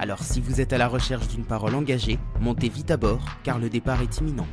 [0.00, 3.58] Alors si vous êtes à la recherche d'une parole engagée, montez vite à bord car
[3.58, 4.46] le départ est imminent.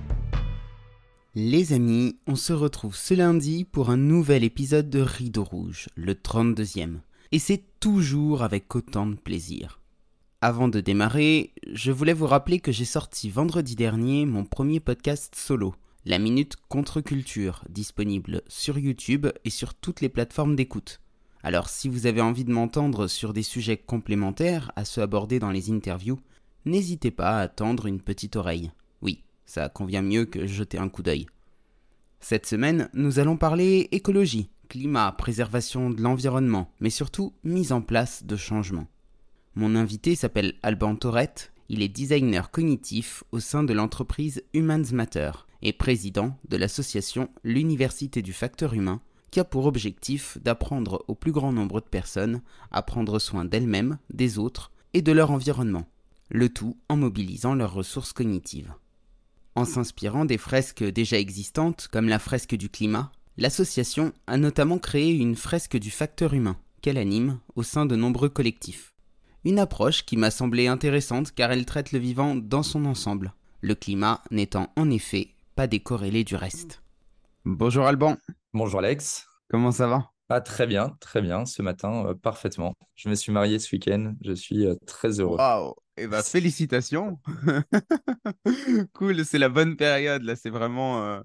[1.35, 6.13] Les amis, on se retrouve ce lundi pour un nouvel épisode de Rideau Rouge, le
[6.13, 6.95] 32e.
[7.31, 9.81] Et c'est toujours avec autant de plaisir.
[10.41, 15.35] Avant de démarrer, je voulais vous rappeler que j'ai sorti vendredi dernier mon premier podcast
[15.35, 15.75] solo,
[16.05, 21.01] La Minute Contre-Culture, disponible sur YouTube et sur toutes les plateformes d'écoute.
[21.45, 25.51] Alors si vous avez envie de m'entendre sur des sujets complémentaires à ceux abordés dans
[25.51, 26.19] les interviews,
[26.65, 28.71] n'hésitez pas à tendre une petite oreille.
[29.03, 31.27] Oui, ça convient mieux que jeter un coup d'œil.
[32.19, 38.23] Cette semaine, nous allons parler écologie, climat, préservation de l'environnement, mais surtout mise en place
[38.23, 38.87] de changements.
[39.53, 45.29] Mon invité s'appelle Alban Tourette, il est designer cognitif au sein de l'entreprise Humans Matter
[45.61, 48.99] et président de l'association L'Université du Facteur Humain,
[49.35, 52.41] qui a pour objectif d'apprendre au plus grand nombre de personnes
[52.71, 55.89] à prendre soin d'elles-mêmes, des autres et de leur environnement,
[56.29, 58.73] le tout en mobilisant leurs ressources cognitives.
[59.53, 65.11] En s'inspirant des fresques déjà existantes, comme la fresque du climat, l'association a notamment créé
[65.11, 68.93] une fresque du facteur humain, qu'elle anime au sein de nombreux collectifs.
[69.43, 73.75] Une approche qui m'a semblé intéressante car elle traite le vivant dans son ensemble, le
[73.75, 76.81] climat n'étant en effet pas décorrélé du reste.
[77.43, 78.15] Bonjour Alban.
[78.55, 79.27] Bonjour Alex.
[79.49, 80.11] Comment ça va?
[80.29, 81.45] Ah, Très bien, très bien.
[81.45, 82.73] Ce matin, euh, parfaitement.
[82.95, 84.13] Je me suis marié ce week-end.
[84.23, 85.35] Je suis euh, très heureux.
[85.35, 87.19] Waouh Eh ben, félicitations
[88.93, 90.23] Cool, c'est la bonne période.
[90.23, 91.19] Là, c'est vraiment euh,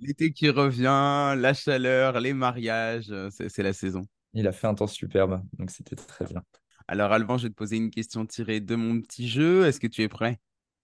[0.00, 3.12] l'été qui revient, la chaleur, les mariages.
[3.30, 4.02] C'est la saison.
[4.32, 6.44] Il a fait un temps superbe, donc c'était très bien.
[6.86, 9.66] Alors, Alban, je vais te poser une question tirée de mon petit jeu.
[9.66, 10.38] Est-ce que tu es prêt?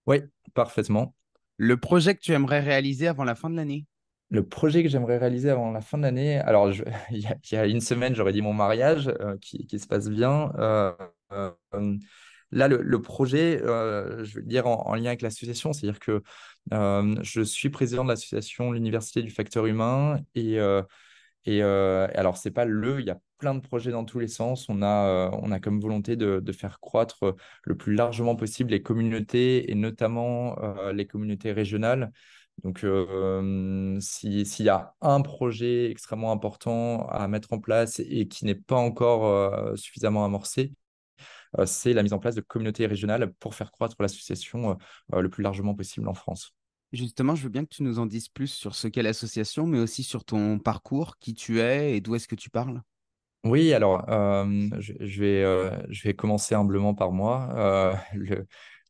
[0.05, 0.19] Oui,
[0.53, 1.15] parfaitement.
[1.55, 3.85] Le projet que tu aimerais réaliser avant la fin de l'année?
[4.29, 6.71] Le projet que j'aimerais réaliser avant la fin de l'année, alors
[7.11, 7.19] il,
[7.51, 10.51] y a, une semaine, j'aurais dit mon mariage euh, qui, se passe bien.
[10.57, 10.93] Euh,
[11.31, 11.97] euh,
[12.51, 16.21] là, le, projet, je vais le dire en, lien avec l'association, c'est-à-dire que
[16.71, 20.57] je suis président de l'association L'Université du Facteur Humain et,
[21.45, 24.67] et alors c'est pas le, il y a plein de projets dans tous les sens.
[24.67, 28.81] On a, on a comme volonté de, de, faire croître le plus largement possible les
[28.81, 30.55] communautés et notamment
[30.91, 32.11] les communautés régionales.
[32.63, 32.85] Donc,
[34.01, 38.75] s'il y a un projet extrêmement important à mettre en place et qui n'est pas
[38.75, 40.73] encore suffisamment amorcé,
[41.65, 44.77] c'est la mise en place de communautés régionales pour faire croître l'association
[45.11, 46.53] le plus largement possible en France.
[46.91, 49.79] Justement, je veux bien que tu nous en dises plus sur ce qu'est l'association, mais
[49.79, 52.81] aussi sur ton parcours, qui tu es et d'où est-ce que tu parles.
[53.45, 55.43] Oui, alors je, vais,
[55.89, 58.01] je vais commencer humblement par moi.
[58.13, 58.47] le,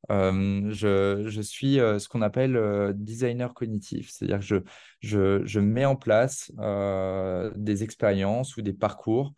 [0.09, 4.55] je, suis ce qu'on appelle designer cognitif, c'est-à-dire que je,
[5.01, 6.51] je, je, mets en place
[7.55, 9.33] des expériences ou des parcours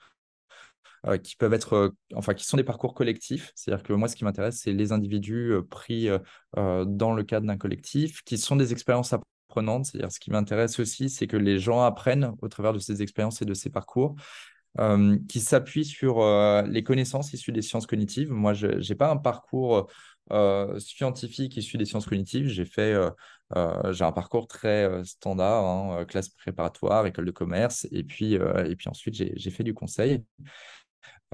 [1.23, 3.51] qui peuvent être, enfin, qui sont des parcours collectifs.
[3.55, 6.09] C'est-à-dire que moi, ce qui m'intéresse, c'est les individus pris
[6.55, 9.85] dans le cadre d'un collectif, qui sont des expériences apprenantes.
[9.85, 13.41] C'est-à-dire, ce qui m'intéresse aussi, c'est que les gens apprennent au travers de ces expériences
[13.41, 14.15] et de ces parcours.
[15.27, 16.23] qui s'appuient sur
[16.67, 18.29] les connaissances issues des sciences cognitives.
[18.31, 19.89] Moi, je n'ai pas un parcours
[20.79, 22.47] scientifique issu des sciences cognitives.
[22.47, 23.09] J'ai fait, euh,
[23.55, 28.75] euh, j'ai un parcours très standard, hein, classe préparatoire, école de commerce, et puis, et
[28.75, 30.23] puis ensuite j'ai fait du conseil.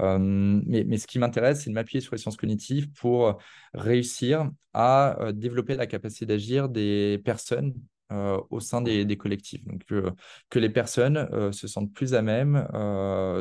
[0.00, 3.38] mais, mais, ce qui m'intéresse, c'est de m'appuyer sur les sciences cognitives pour
[3.74, 7.74] réussir à développer la capacité d'agir des personnes
[8.10, 9.64] au sein des, des collectifs.
[9.64, 12.66] Donc, que les personnes se sentent plus à même,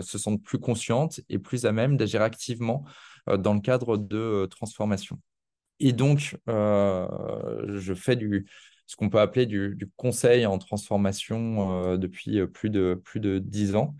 [0.02, 2.86] se sentent plus conscientes et plus à même d'agir activement
[3.28, 5.20] dans le cadre de transformation.
[5.80, 7.08] Et donc, euh,
[7.78, 8.48] je fais du,
[8.86, 13.40] ce qu'on peut appeler du, conseil en transformation euh, depuis euh, plus de, plus de
[13.40, 13.96] 10 ans,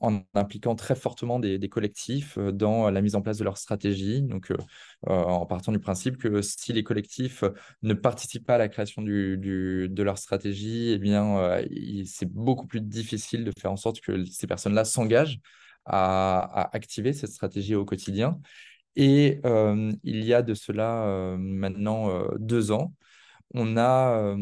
[0.00, 4.22] en impliquant très fortement des, collectifs dans la mise en place de leur stratégie.
[4.22, 4.52] Donc,
[5.06, 7.44] en partant du principe que si les collectifs
[7.82, 11.58] ne participent pas à la création de leur stratégie, eh bien,
[12.06, 15.40] c'est beaucoup plus difficile de faire en sorte que ces personnes-là s'engagent
[15.86, 18.40] à activer cette stratégie au quotidien.
[18.96, 19.40] Et
[20.02, 22.94] il y a de cela maintenant deux ans,
[23.54, 24.36] on a,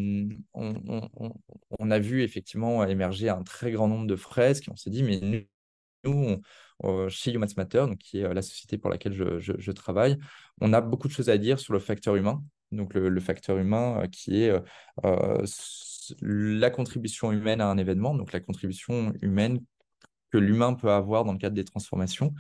[0.55, 4.69] on, a vu effectivement émerger un très grand nombre de fresques.
[4.71, 5.47] On s'est dit, mais
[6.05, 6.41] nous,
[7.09, 10.19] chez Humans Matter, donc, qui est la société pour laquelle je, travaille,
[10.61, 12.43] on a beaucoup de choses à dire sur le facteur humain.
[12.73, 14.53] Donc le, facteur humain qui est
[16.21, 19.61] la contribution humaine à un événement, donc la contribution humaine
[20.33, 22.35] que l'humain peut avoir dans le cadre des transformations.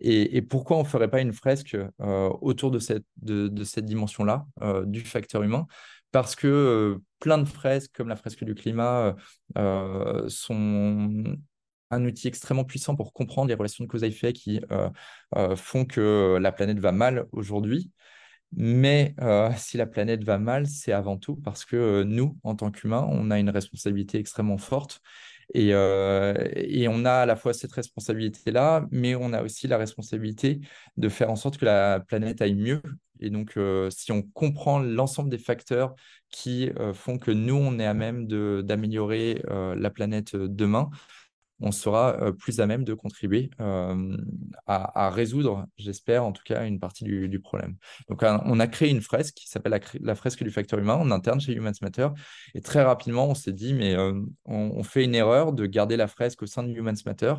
[0.00, 4.46] Et, pourquoi on ne ferait pas une fresque autour de cette, de, cette dimension-là,
[4.84, 5.66] du facteur humain?
[6.12, 9.16] Parce que plein de fresques, comme la fresque du climat,
[10.28, 11.36] sont
[11.90, 14.60] un outil extrêmement puissant pour comprendre les relations de cause à effet qui
[15.56, 17.90] font que la planète va mal aujourd'hui.
[18.52, 19.14] Mais
[19.56, 23.30] si la planète va mal, c'est avant tout parce que nous, en tant qu'humains, on
[23.30, 25.00] a une responsabilité extrêmement forte.
[25.54, 30.60] Et, et, on a à la fois cette responsabilité-là, mais on a aussi la responsabilité
[30.96, 32.82] de faire en sorte que la planète aille mieux.
[33.20, 33.58] Et donc,
[33.90, 35.94] si on comprend l'ensemble des facteurs
[36.30, 40.90] qui font que nous, on est à même d'améliorer la planète demain,
[41.60, 43.50] on sera plus à même de contribuer
[44.66, 47.76] à, résoudre, j'espère en tout cas, une partie du, problème.
[48.08, 51.40] Donc, on a créé une fresque qui s'appelle la, fresque du facteur humain en interne
[51.40, 52.08] chez Humans Matter.
[52.54, 53.96] Et très rapidement, on s'est dit, mais
[54.44, 57.34] on, fait une erreur de garder la fresque au sein de Humans Matter.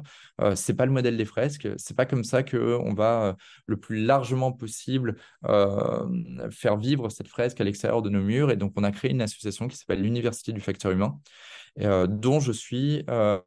[0.56, 1.68] c'est pas le modèle des fresques.
[1.78, 7.64] C'est pas comme ça qu'on va le plus largement possible faire vivre cette fresque à
[7.64, 8.52] l'extérieur de nos murs.
[8.52, 11.20] Et donc, on a créé une association qui s'appelle l'Université du facteur humain,
[11.78, 13.40] dont je suis euh,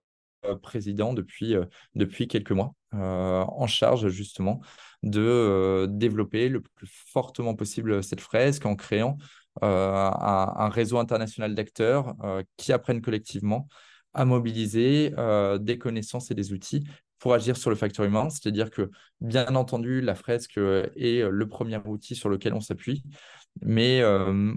[0.63, 4.61] président depuis, euh, depuis quelques mois, euh, en charge justement
[5.03, 9.19] de développer le plus fortement possible cette fresque en créant
[9.61, 12.15] un, réseau international d'acteurs
[12.57, 13.67] qui apprennent collectivement
[14.15, 15.13] à mobiliser
[15.61, 16.87] des connaissances et des outils
[17.19, 18.31] pour agir sur le facteur humain.
[18.31, 18.91] C'est-à-dire que,
[19.21, 23.03] bien entendu, la fresque est le premier outil sur lequel on s'appuie.
[23.61, 24.03] Mais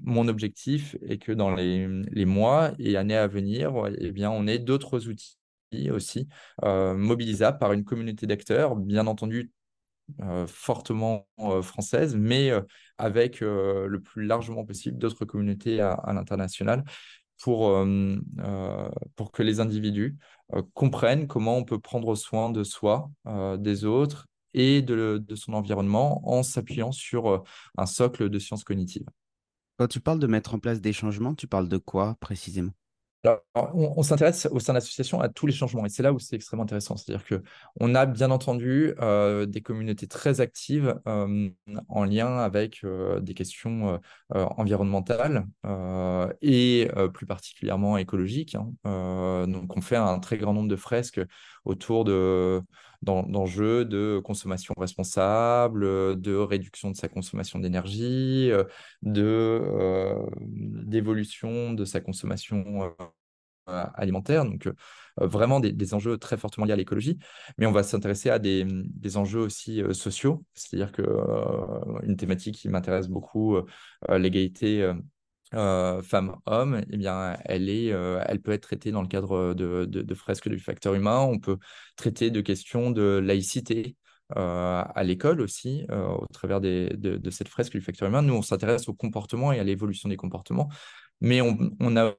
[0.03, 4.45] mon objectif est que dans les, les, mois et années à venir, eh bien, on
[4.45, 5.37] ait d'autres outils
[5.91, 6.27] aussi,
[6.63, 9.51] euh, mobilisable par une communauté d'acteurs, bien entendu
[10.21, 12.51] euh, fortement euh, française, mais
[12.97, 16.83] avec le plus largement possible d'autres communautés à, l'international
[17.41, 17.85] pour,
[19.15, 20.17] pour que les individus
[20.73, 23.09] comprennent comment on peut prendre soin de soi,
[23.57, 27.43] des autres et de, de son environnement en s'appuyant sur
[27.77, 29.07] un socle de sciences cognitives.
[29.77, 32.71] Quand tu parles de mettre en place des changements, tu parles de quoi précisément?
[33.55, 36.35] On, s'intéresse au sein de l'association à tous les changements et c'est là où c'est
[36.35, 36.95] extrêmement intéressant.
[36.97, 41.49] C'est-à-dire qu'on a bien entendu euh, des communautés très actives euh,
[41.89, 43.99] en lien avec euh, des questions
[44.31, 45.45] environnementales
[46.41, 48.55] et plus particulièrement écologiques.
[48.55, 49.45] Hein.
[49.47, 51.21] donc on fait un très grand nombre de fresques
[51.65, 52.61] autour de
[53.01, 58.51] d'enjeux de consommation responsable, de réduction de sa consommation d'énergie,
[59.01, 59.61] de
[60.41, 62.91] d'évolution de sa consommation
[63.67, 64.45] alimentaire.
[64.45, 64.69] Donc,
[65.17, 67.17] vraiment des, enjeux très fortement liés à l'écologie.
[67.57, 68.65] Mais on va s'intéresser à des,
[69.17, 70.43] enjeux aussi sociaux.
[70.53, 73.57] C'est-à-dire qu'une thématique qui m'intéresse beaucoup,
[74.09, 74.91] l'égalité
[75.53, 80.13] euh, femme-homme, eh bien, elle, est, euh, elle peut être traitée dans le cadre de,
[80.15, 81.19] fresques du facteur humain.
[81.19, 81.57] On peut
[81.95, 83.95] traiter de questions de laïcité
[84.35, 88.21] euh, à l'école aussi, au travers de, cette fresque du facteur humain.
[88.21, 90.69] Nous, on s'intéresse au comportement et à l'évolution des comportements.
[91.21, 92.13] Mais on, a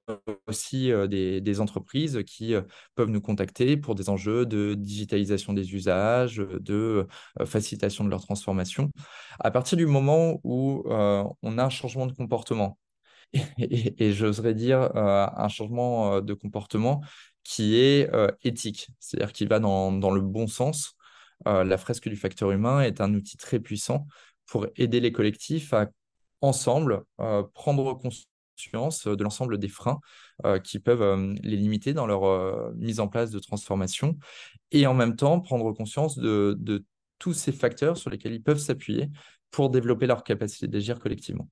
[0.47, 2.55] aussi des, entreprises qui
[2.95, 7.07] peuvent nous contacter pour des enjeux de digitalisation des usages, de
[7.45, 8.91] facilitation de leur transformation.
[9.39, 12.79] À partir du moment où on a un changement de comportement,
[13.59, 17.03] et, j'oserais dire euh, un changement euh, de comportement
[17.45, 20.97] qui est euh, éthique, c'est-à-dire qui va dans, le bon sens.
[21.45, 24.07] la fresque du facteur humain est un outil très puissant
[24.47, 25.89] pour aider les collectifs à
[26.41, 27.05] ensemble
[27.55, 30.01] prendre conscience de l'ensemble des freins
[30.65, 34.17] qui peuvent les limiter dans leur mise en place de transformation
[34.73, 36.85] et en même temps prendre conscience de
[37.19, 39.11] tous ces facteurs sur lesquels ils peuvent s'appuyer
[39.51, 41.49] pour développer leur capacité d'agir collectivement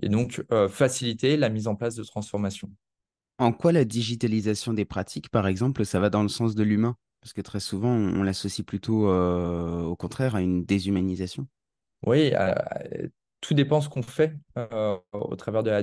[0.00, 2.70] et donc euh, faciliter la mise en place de transformations.
[3.38, 6.96] En quoi la digitalisation des pratiques, par exemple, ça va dans le sens de l'humain?
[7.20, 11.46] Parce que très souvent, on, l'associe plutôt euh, au contraire à une déshumanisation.
[12.04, 12.54] Oui, euh,
[13.42, 15.82] tout dépend ce qu'on fait euh, au travers de la,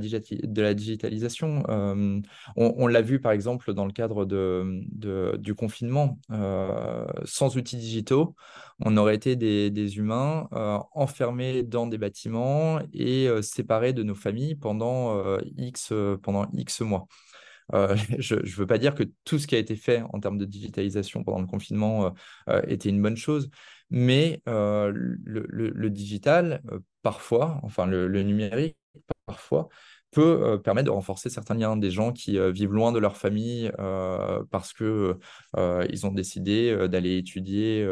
[0.74, 1.64] digitalisation.
[1.68, 2.22] Euh,
[2.56, 6.18] on, l'a vu par exemple dans le cadre du confinement.
[6.32, 8.34] Euh, sans outils digitaux,
[8.80, 10.48] on aurait été des, humains
[10.94, 15.92] enfermés dans des bâtiments et séparés de nos familles pendant X
[16.82, 17.08] mois.
[17.74, 20.46] je ne veux pas dire que tout ce qui a été fait en termes de
[20.46, 22.14] digitalisation pendant le confinement
[22.68, 23.50] était une bonne chose,
[23.90, 26.62] mais le, digital,
[27.02, 28.78] parfois, enfin le, numérique,
[29.26, 29.70] parfois
[30.12, 31.78] peut euh, permettre de renforcer certains liens.
[31.78, 35.20] Des gens qui euh, vivent loin de leur famille euh, parce que
[35.90, 37.88] ils ont décidé d'aller étudier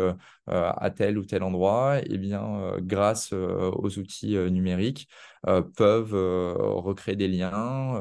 [0.47, 5.07] à tel ou tel endroit, et eh bien, grâce aux outils numériques,
[5.75, 7.99] peuvent recréer des liens,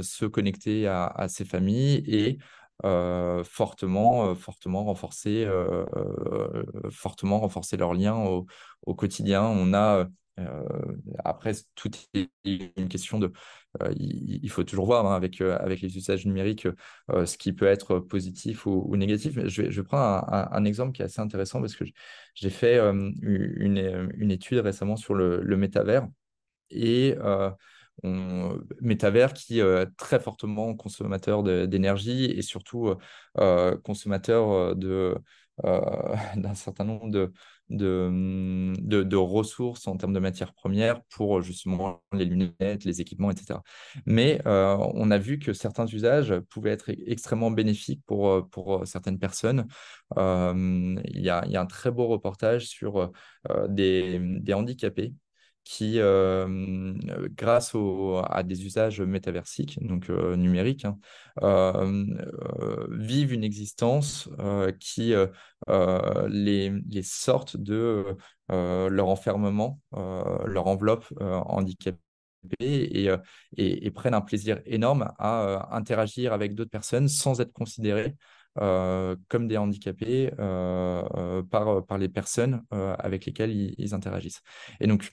[0.00, 2.38] se connecter à, ces familles et
[3.44, 5.48] fortement, fortement renforcer,
[6.90, 8.46] fortement renforcer leurs liens au,
[8.86, 9.42] au quotidien.
[9.42, 10.08] On a
[11.24, 13.32] après, tout est une question de.
[13.82, 16.66] Euh, il, faut toujours voir hein, avec, euh, avec les usages numériques
[17.08, 19.38] ce qui peut être positif ou, négatif.
[19.46, 21.84] Je vais, je prendre un, exemple qui est assez intéressant parce que
[22.34, 26.08] j'ai fait une, une, étude récemment sur le, le métavers
[26.70, 27.16] et
[28.02, 32.94] on, métavers qui est très fortement consommateur d'énergie et surtout
[33.84, 34.74] consommateur
[36.36, 37.32] d'un certain nombre de,
[37.70, 43.60] de, de, ressources en termes de matières premières pour justement les lunettes, les équipements, etc.
[44.06, 49.18] Mais euh, on a vu que certains usages pouvaient être extrêmement bénéfiques pour, pour certaines
[49.18, 49.66] personnes.
[50.16, 53.10] Euh, il, y a, y a, un très beau reportage sur
[53.50, 55.12] euh, des, des handicapés
[55.68, 56.00] qui,
[57.36, 57.76] grâce
[58.24, 60.96] à des usages métaversiques, donc numériques, hein,
[62.90, 64.30] vivent une existence
[64.80, 65.14] qui
[65.68, 67.02] les, les
[67.56, 68.16] de
[68.48, 71.98] leur enfermement, leur enveloppe handicapée.
[72.60, 73.10] Et,
[73.56, 78.16] et, prennent un plaisir énorme à interagir avec d'autres personnes sans être considérés
[78.54, 80.30] comme des handicapés
[81.50, 84.40] par, par les personnes avec lesquelles ils, ils, interagissent.
[84.80, 85.12] Et donc,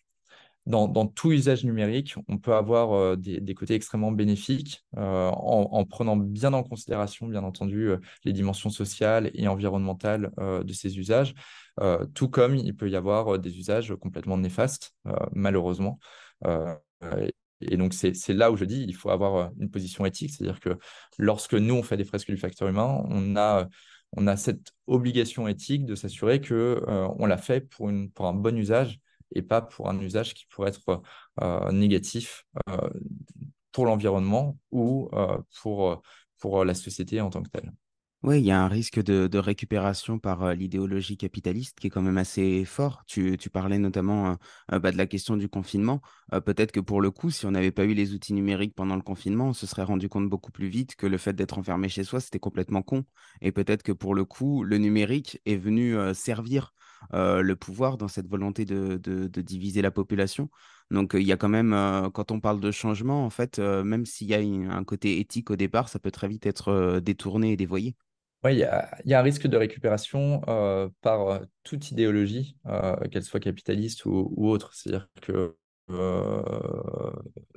[0.66, 6.18] dans, tout usage numérique, on peut avoir euh, des, côtés extrêmement bénéfiques euh, en, prenant
[6.18, 11.36] bien en considération, bien entendu, euh, les dimensions sociales et environnementales de ces usages,
[12.14, 14.94] tout comme il peut y avoir des usages complètement néfastes,
[15.34, 16.00] malheureusement.
[17.62, 20.78] et donc, c'est là où je dis il faut avoir une position éthique, c'est-à-dire que
[21.18, 23.68] lorsque nous, on fait des fresques du facteur humain, on a
[24.18, 28.34] on a cette obligation éthique de s'assurer que on l'a fait pour, une, pour un
[28.34, 29.00] bon usage
[29.36, 31.02] et pas pour un usage qui pourrait être
[31.42, 32.90] euh, négatif euh,
[33.72, 36.02] pour l'environnement ou euh, pour,
[36.40, 37.72] pour la société en tant que telle.
[38.24, 42.18] Oui, il y a un risque de, récupération par l'idéologie capitaliste qui est quand même
[42.18, 43.04] assez fort.
[43.06, 44.38] Tu, parlais notamment
[44.68, 46.02] bah, de la question du confinement.
[46.32, 49.04] Peut-être que pour le coup, si on n'avait pas eu les outils numériques pendant le
[49.04, 52.04] confinement, on se serait rendu compte beaucoup plus vite que le fait d'être enfermé chez
[52.04, 53.06] soi, c'était complètement con.
[53.42, 56.74] Et peut-être que pour le coup, le numérique est venu servir
[57.14, 60.50] le pouvoir dans cette volonté de, diviser la population.
[60.92, 63.60] Donc, euh, il y a quand même, euh, quand on parle de changement, en fait,
[63.60, 67.54] même s'il y a un côté éthique au départ, ça peut très vite être détourné
[67.54, 67.96] et dévoyé.
[68.44, 68.64] Oui, il y,
[69.14, 70.42] a, un risque de récupération
[71.02, 72.58] par toute idéologie,
[73.12, 74.74] qu'elle soit capitaliste ou, autre.
[74.74, 75.56] C'est-à-dire que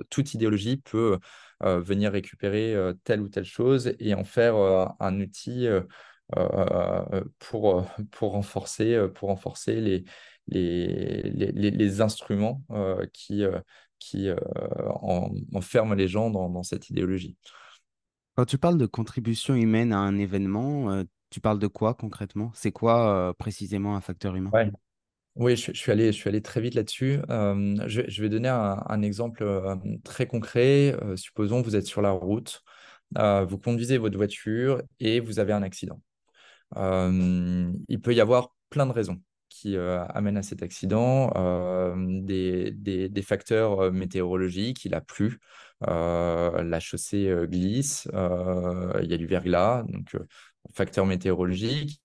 [0.08, 1.18] toute idéologie peut
[1.60, 4.56] venir récupérer telle ou telle chose et en faire
[5.00, 5.82] un outil euh,
[7.38, 10.04] pour, pour, renforcer, pour renforcer les,
[10.50, 13.60] les, les, instruments euh, qui, euh,
[13.98, 14.28] qui
[15.52, 17.36] enferment les gens dans, cette idéologie.
[18.36, 22.52] Quand tu parles de contribution humaine à un événement, tu parles de quoi concrètement?
[22.54, 24.50] C'est quoi précisément un facteur humain?
[25.34, 27.18] Oui, je, suis allé, je suis allé très vite là-dessus.
[27.28, 29.44] je, vais donner un, un exemple
[30.04, 30.96] très concret.
[31.16, 32.62] supposons que vous êtes sur la route,
[33.16, 36.00] vous conduisez votre voiture et vous avez un accident.
[36.76, 41.94] Euh, il peut y avoir plein de raisons qui euh, amènent à cet accident, euh,
[42.22, 45.38] des, facteurs météorologiques, il a plu,
[45.80, 50.16] la chaussée glisse, il y a du verglas, donc
[50.74, 52.00] facteurs météorologiques,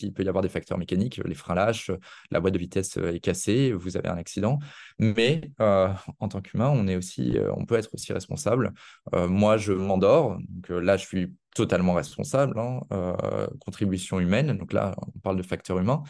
[0.00, 1.90] il peut y avoir des facteurs mécaniques, les freins lâchent,
[2.30, 4.58] la boîte de vitesse est cassée, vous avez un accident.
[4.98, 8.72] Mais en tant qu'humain, on est aussi, on peut être aussi responsable.
[9.12, 14.94] moi, je m'endors, donc là, je suis totalement responsable, hein, euh, contribution humaine, donc là
[15.14, 16.02] on parle de facteur humain,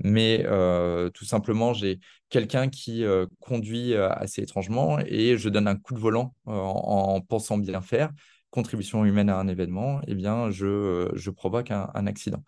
[0.00, 2.00] mais euh, tout simplement j'ai
[2.30, 7.58] quelqu'un qui euh, conduit assez étrangement et je donne un coup de volant en, pensant
[7.58, 8.10] bien faire,
[8.50, 12.42] contribution humaine à un événement, et eh bien je, provoque un, accident.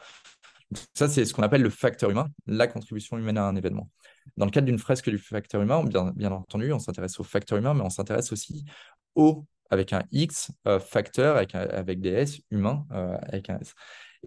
[0.95, 3.91] ça, c'est ce qu'on appelle le facteur humain, la contribution humaine à un événement.
[4.37, 7.59] Dans le cadre d'une fresque du facteur humain, bien, bien entendu, on s'intéresse au facteur
[7.59, 8.65] humain, mais on s'intéresse aussi
[9.15, 13.75] au avec un X, euh, facteur avec, avec des S, humain euh, avec un S.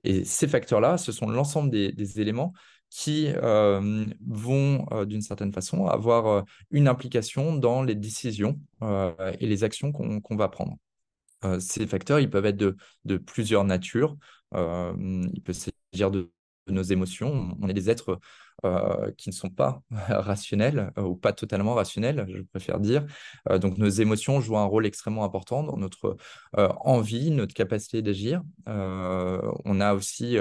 [0.03, 2.53] Et ces facteurs-là, ce sont l'ensemble des, éléments
[2.89, 9.91] qui euh, vont, d'une certaine façon, avoir une implication dans les décisions et les actions
[9.91, 10.77] qu'on va prendre.
[11.59, 14.17] ces facteurs, ils peuvent être de, de plusieurs natures.
[14.53, 16.31] il peut s'agir de,
[16.67, 17.57] nos émotions.
[17.61, 18.19] On est des êtres
[19.17, 23.05] qui ne sont pas rationnelles ou pas totalement rationnelles, je préfère dire.
[23.59, 26.17] donc nos émotions jouent un rôle extrêmement important dans notre
[26.55, 28.41] envie, notre capacité d'agir.
[28.65, 30.37] on a aussi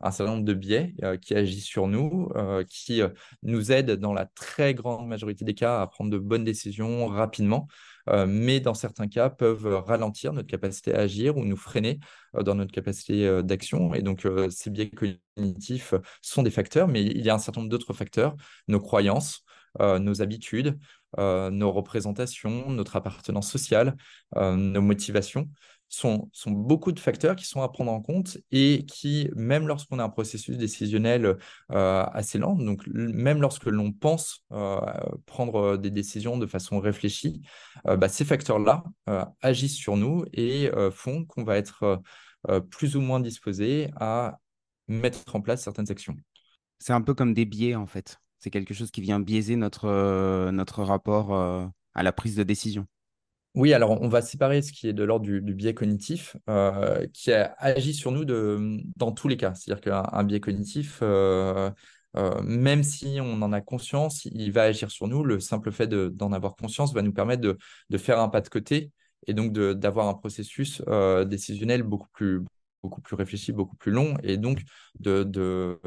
[0.00, 2.30] un certain nombre de biais qui agissent sur nous,
[2.68, 3.02] qui
[3.42, 7.68] nous aident dans la très grande majorité des cas à prendre de bonnes décisions rapidement.
[8.10, 12.00] Euh, mais dans certains cas peuvent ralentir notre capacité à agir ou nous freiner
[12.36, 13.94] euh, dans notre capacité euh, d'action.
[13.94, 17.70] Et donc, ces biais cognitifs sont des facteurs, mais il y a un certain nombre
[17.70, 18.36] d'autres facteurs,
[18.68, 19.44] nos croyances,
[19.80, 20.78] nos habitudes,
[21.18, 23.96] nos représentations, notre appartenance sociale,
[24.36, 25.48] nos motivations
[25.94, 29.98] sont, sont, beaucoup de facteurs qui sont à prendre en compte et qui, même lorsqu'on
[29.98, 31.36] a un processus décisionnel
[31.72, 34.80] euh, assez lent, donc même lorsque l'on pense euh,
[35.26, 37.42] prendre des décisions de façon réfléchie,
[37.86, 38.84] euh, bah, ces facteurs-là
[39.40, 42.02] agissent sur nous et font qu'on va être
[42.70, 44.38] plus ou moins disposé à
[44.88, 46.16] mettre en place certaines actions.
[46.78, 48.18] C'est un peu comme des biais, en fait.
[48.38, 51.34] C'est quelque chose qui vient biaiser notre, notre rapport
[51.94, 52.86] à la prise de décision.
[53.54, 57.30] Oui, alors on va séparer ce qui est de l'ordre du, biais cognitif, euh, qui
[57.32, 59.54] agit sur nous dans tous les cas.
[59.54, 61.70] C'est-à-dire qu'un biais cognitif, euh,
[62.16, 65.22] euh, même si on en a conscience, il va agir sur nous.
[65.22, 68.90] Le simple fait d'en avoir conscience va nous permettre de, faire un pas de côté
[69.28, 70.82] et donc d'avoir un processus
[71.26, 72.40] décisionnel beaucoup plus,
[73.12, 74.62] réfléchi, beaucoup plus long, et donc
[74.98, 75.78] de,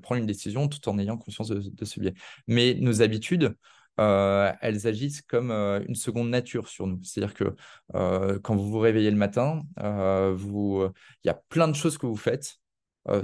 [0.00, 2.14] prendre une décision tout en ayant conscience de, ce biais.
[2.46, 3.56] Mais nos habitudes,
[4.00, 7.02] euh, elles agissent comme euh, une seconde nature sur nous.
[7.02, 7.54] C'est-à-dire que
[7.94, 10.92] euh, quand vous vous réveillez le matin, il
[11.24, 12.56] y a plein de choses que vous faites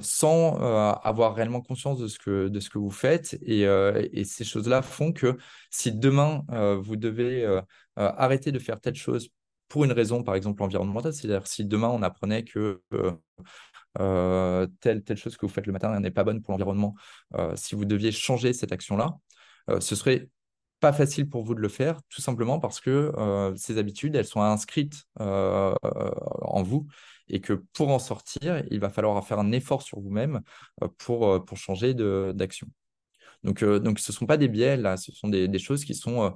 [0.00, 0.56] sans
[1.04, 3.38] avoir réellement conscience de ce que, de ce que vous faites.
[3.42, 5.38] Et, et ces choses-là font que
[5.70, 6.44] si demain,
[6.82, 7.46] vous devez
[7.94, 9.28] arrêter de faire telle chose
[9.68, 12.82] pour une raison, par exemple, environnementale, c'est-à-dire si demain on apprenait que
[14.80, 16.96] telle, telle chose que vous faites le matin n'est pas bonne pour l'environnement,
[17.54, 19.16] si vous deviez changer cette action-là,
[19.78, 20.28] ce serait
[20.80, 24.24] pas facile pour vous de le faire, tout simplement parce que euh, ces habitudes, elles
[24.24, 25.74] sont inscrites euh,
[26.42, 26.86] en vous
[27.28, 30.40] et que pour en sortir, il va falloir faire un effort sur vous-même
[30.82, 32.68] euh, pour, pour changer d'action.
[33.44, 36.34] Donc, donc, ce ne sont pas des biais, là, ce sont des, choses qui sont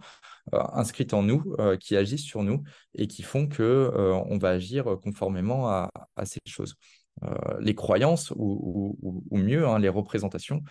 [0.53, 2.63] inscrites en nous, qui agissent sur nous
[2.95, 6.77] et qui font qu'on on va agir conformément à, à ces choses.
[7.25, 8.97] Euh, les croyances, ou,
[9.31, 10.63] mieux, hein, les représentations,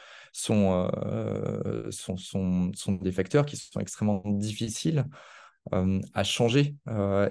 [0.50, 5.06] euh, sont, sont, sont, des facteurs qui sont extrêmement difficiles
[5.74, 6.76] euh, à changer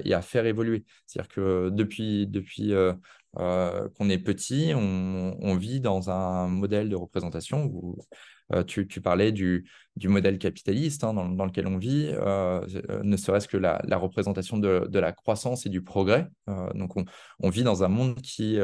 [0.04, 0.85] et à faire évoluer.
[1.06, 2.72] C'est-à-dire que depuis, depuis
[3.35, 7.98] qu'on est petit, on, vit dans un modèle de représentation où
[8.66, 13.80] tu, parlais du, du modèle capitaliste hein, dans, lequel on vit, ne serait-ce que la,
[13.96, 16.28] représentation de, de, la croissance et du progrès.
[16.74, 18.59] donc on, vit dans un monde qui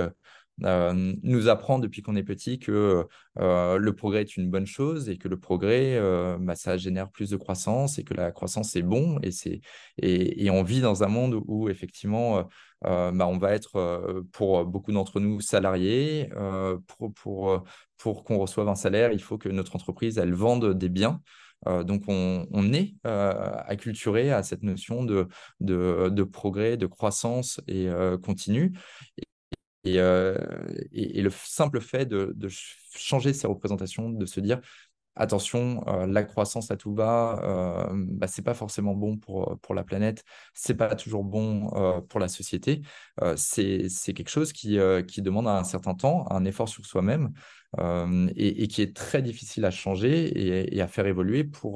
[0.58, 3.06] nous apprend depuis qu'on est petit que
[3.38, 7.10] euh, le progrès est une bonne chose et que le progrès, euh, bah, ça génère
[7.10, 9.60] plus de croissance et que la croissance est bon et, c'est,
[9.98, 12.48] et, on vit dans un monde où effectivement
[12.82, 16.30] bah, on va être pour beaucoup d'entre nous salariés.
[16.86, 17.64] pour, pour,
[17.98, 21.20] pour qu'on reçoive un salaire, il faut que notre entreprise, elle vende des biens.
[21.66, 25.28] donc, on, est acculturé à cette notion de,
[25.60, 27.88] de, progrès, de croissance et
[28.22, 28.72] continue.
[29.86, 30.36] Euh,
[30.92, 32.48] et, le simple fait de,
[32.94, 34.60] changer ces représentations, de se dire
[35.18, 39.74] attention, euh, la croissance à tout bas, euh, bah, c'est pas forcément bon pour, pour
[39.74, 41.70] la planète, c'est pas toujours bon
[42.08, 42.82] pour la société.
[43.36, 47.32] c'est quelque chose qui, qui demande un certain temps, un effort sur soi-même
[48.36, 51.74] et, qui est très difficile à changer et, à faire évoluer pour,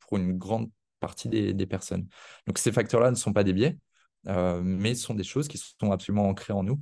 [0.00, 2.08] pour une grande partie des, des personnes.
[2.46, 3.78] Donc ces facteurs-là ne sont pas des biais,
[4.26, 6.80] mais sont des choses qui sont absolument ancrées en nous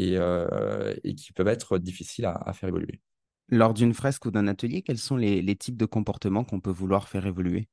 [0.00, 3.00] euh, et, qui peuvent être difficiles à, faire évoluer.
[3.48, 7.08] Lors d'une fresque ou d'un atelier, quels sont les, types de comportements qu'on peut vouloir
[7.08, 7.68] faire évoluer?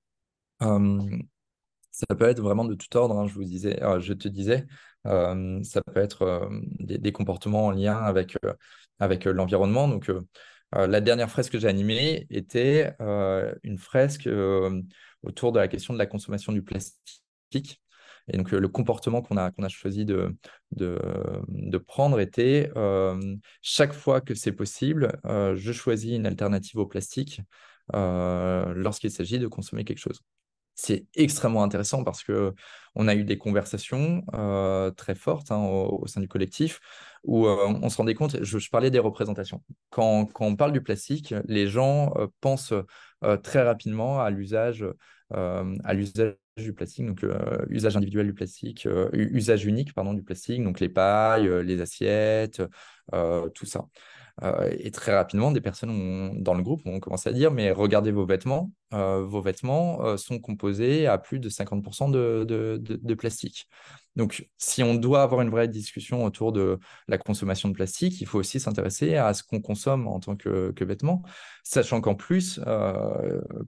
[0.60, 4.66] Ça peut être vraiment de tout ordre, hein, je, vous disais, euh, je te disais.
[5.04, 8.38] ça peut être des, comportements en lien avec,
[9.00, 9.88] avec l'environnement.
[9.88, 10.12] Donc,
[10.74, 12.96] la dernière fresque que j'ai animée était
[13.64, 14.30] une fresque
[15.24, 17.82] autour de la question de la consommation du plastique.
[18.28, 20.36] Et donc, le comportement qu'on a, qu'on a choisi de,
[20.72, 26.86] de, prendre était euh, chaque fois que c'est possible, euh, je choisis une alternative au
[26.86, 27.42] plastique
[27.94, 30.22] euh, lorsqu'il s'agit de consommer quelque chose.
[30.76, 32.54] C'est extrêmement intéressant parce que
[32.96, 34.24] on a eu des conversations
[34.96, 36.80] très fortes hein, au, sein du collectif
[37.24, 39.62] où on se rendait compte, je, parlais des représentations.
[39.92, 42.74] Quand, quand, on parle du plastique, les gens pensent
[43.44, 44.86] très rapidement à l'usage
[45.30, 50.24] à l'usage du plastique, donc euh, usage individuel du plastique, euh, usage unique pardon, du
[50.24, 52.62] plastique, donc les pailles, euh, les assiettes,
[53.54, 53.88] tout ça.
[54.72, 58.26] et très rapidement, des personnes dans le groupe ont commencé à dire, mais regardez vos
[58.26, 63.68] vêtements, vos vêtements sont composés à plus de 50% de, de, plastique.
[64.16, 68.28] Donc, si on doit avoir une vraie discussion autour de la consommation de plastique, il
[68.28, 71.24] faut aussi s'intéresser à ce qu'on consomme en tant que, que vêtements,
[71.64, 72.60] sachant qu'en plus,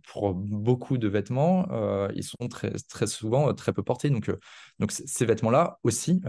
[0.08, 1.68] pour beaucoup de vêtements,
[2.14, 4.10] ils sont très, très souvent très peu portés.
[4.10, 4.32] Donc,
[4.80, 6.22] donc ces vêtements-là aussi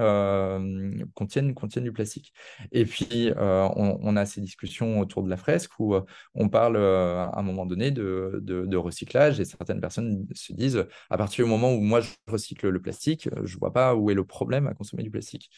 [1.14, 2.32] contiennent, contiennent du plastique.
[2.72, 5.96] Et puis, on, a ces discussions autour de la fresque où
[6.34, 11.44] on parle à un moment donné de, recyclage et certaines personnes se disent, à partir
[11.44, 14.24] du moment où moi je recycle le plastique, je ne vois pas où est le
[14.24, 15.50] problème à consommer du plastique.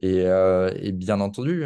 [0.00, 1.64] Et, bien entendu,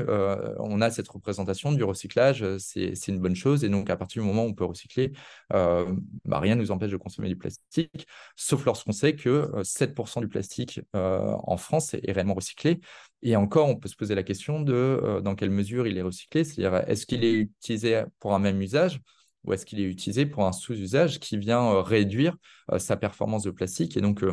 [0.59, 3.65] on a cette représentation du recyclage, c'est une bonne chose.
[3.65, 5.13] Et donc, à partir du moment où on peut recycler,
[5.51, 10.29] bah, rien ne nous empêche de consommer du plastique, sauf lorsqu'on sait que 7% du
[10.29, 12.81] plastique en France est, réellement recyclé.
[13.23, 16.45] Et encore, on peut se poser la question de dans quelle mesure il est recyclé,
[16.45, 19.01] c'est-à-dire est-ce qu'il est utilisé pour un même usage
[19.45, 22.37] ou est-ce qu'il est utilisé pour un sous-usage qui vient réduire
[22.79, 23.97] sa performance de plastique?
[23.97, 24.25] Et donc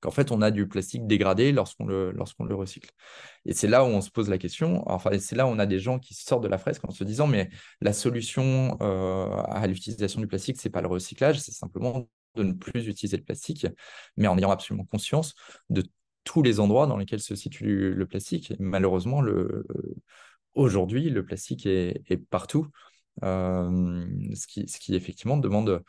[0.00, 2.90] qu'en fait, on a du plastique dégradé lorsqu'on le, le recycle.
[3.44, 5.66] Et c'est là où on se pose la question, enfin, c'est là où on a
[5.66, 7.48] des gens qui sortent de la fresque en se disant, mais
[7.80, 12.86] la solution à l'utilisation du plastique, c'est pas le recyclage, c'est simplement de ne plus
[12.86, 13.66] utiliser le plastique,
[14.16, 15.34] mais en ayant absolument conscience
[15.70, 15.82] de
[16.24, 18.52] tous les endroits dans lesquels se situe le plastique.
[18.58, 19.64] malheureusement, le,
[20.54, 22.68] aujourd'hui, le plastique est, partout,
[23.22, 25.82] ce, qui, ce qui effectivement demande,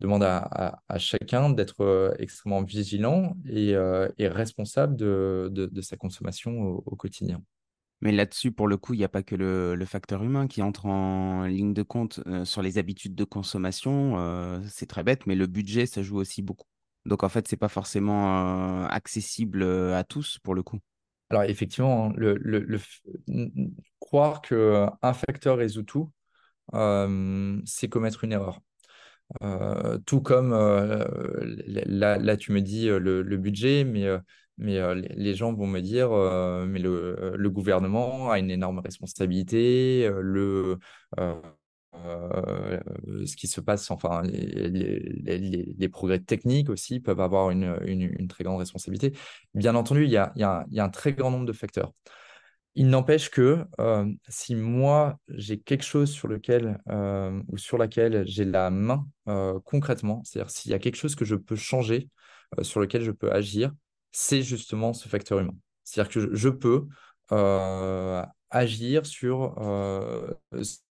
[0.00, 6.96] demande à, chacun d'être euh, extrêmement vigilant et, euh, responsable de, de, sa consommation au,
[6.96, 7.42] quotidien.
[8.00, 10.62] Mais là-dessus, pour le coup, il n'y a pas que le, le, facteur humain qui
[10.62, 14.62] entre en ligne de compte euh, sur les habitudes de consommation.
[14.68, 16.68] c'est très bête, mais le budget, ça joue aussi beaucoup.
[17.04, 20.78] Donc en fait, c'est pas forcément accessible à tous pour le coup.
[21.30, 22.80] Alors effectivement, le, le, le
[23.98, 26.12] croire qu'un facteur résout tout,
[26.72, 28.60] c'est commettre une erreur.
[29.42, 34.06] Euh, tout comme là, là, tu me dis le, le budget, mais,
[34.56, 36.10] mais les gens vont me dire
[36.66, 40.78] mais le, le, gouvernement a une énorme responsabilité, le,
[41.94, 42.78] euh,
[43.26, 44.68] ce qui se passe, enfin, les,
[45.78, 49.12] les, progrès techniques aussi peuvent avoir une, une, très grande responsabilité.
[49.54, 50.44] Bien entendu, il y a, il y
[50.80, 51.92] a un très grand nombre de facteurs.
[52.80, 58.24] Il n'empêche que euh, si moi j'ai quelque chose sur lequel euh, ou sur laquelle
[58.24, 59.04] j'ai la main
[59.64, 62.08] concrètement, c'est-à-dire s'il y a quelque chose que je peux changer,
[62.62, 63.72] sur lequel je peux agir,
[64.12, 65.56] c'est justement ce facteur humain.
[65.82, 66.86] C'est-à-dire que je peux
[68.50, 69.56] agir sur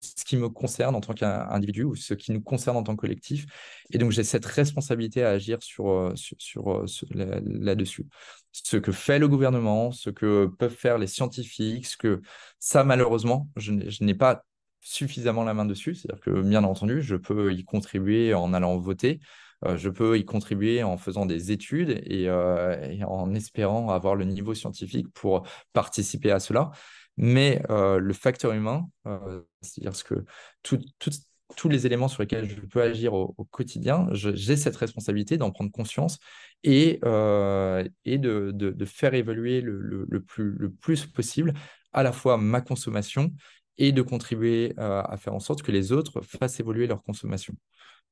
[0.00, 3.00] ce qui me concerne en tant qu'individu ou ce qui nous concerne en tant que
[3.00, 3.46] collectif.
[3.90, 8.06] Et donc, j'ai cette responsabilité à agir sur, euh, sur, euh, là-dessus.
[8.52, 12.20] Ce que fait le gouvernement, ce que peuvent faire les scientifiques, ce que
[12.58, 14.44] ça, malheureusement, je n'ai pas
[14.80, 15.94] suffisamment la main dessus.
[15.94, 19.20] C'est-à-dire que, bien entendu, je peux y contribuer en allant voter.
[19.64, 24.24] Euh, je peux y contribuer en faisant des études et, et, en espérant avoir le
[24.24, 26.70] niveau scientifique pour participer à cela.
[27.18, 29.92] Mais euh, le facteur humain, euh, c'est-à-dire
[31.56, 35.72] tous les éléments sur lesquels je peux agir au, quotidien, j'ai cette responsabilité d'en prendre
[35.72, 36.20] conscience
[36.62, 41.54] et, euh, de, faire évoluer le, plus, le plus possible
[41.92, 43.32] à la fois ma consommation
[43.78, 47.54] et de contribuer à faire en sorte que les autres fassent évoluer leur consommation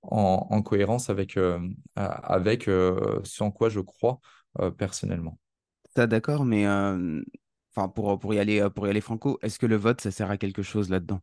[0.02, 4.18] en, en cohérence avec, ce en quoi je crois
[4.76, 5.38] personnellement.
[5.94, 6.66] D'accord, mais
[7.76, 10.30] Enfin, pour, pour, y aller, pour y aller franco, est-ce que le vote, ça sert
[10.30, 11.20] à quelque chose là-dedans?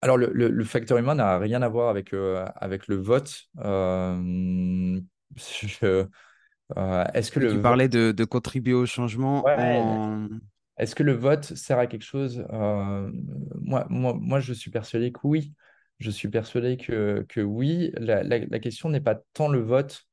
[0.00, 3.44] Alors, le, le, facteur humain n'a rien à voir avec, euh, avec le vote.
[3.58, 5.00] Euh,
[5.84, 9.44] euh, est-ce que le tu parlais de, de, contribuer au changement
[10.76, 12.44] Est-ce que le vote sert à quelque chose?
[12.50, 15.52] Moi, moi, moi, je suis persuadé que oui.
[16.00, 17.92] Je suis persuadé que, que oui.
[17.94, 20.04] La, la, la question n'est pas tant le vote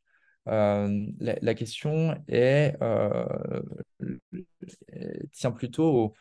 [0.49, 3.62] euh, la, question est, euh,
[5.31, 6.13] tient plutôt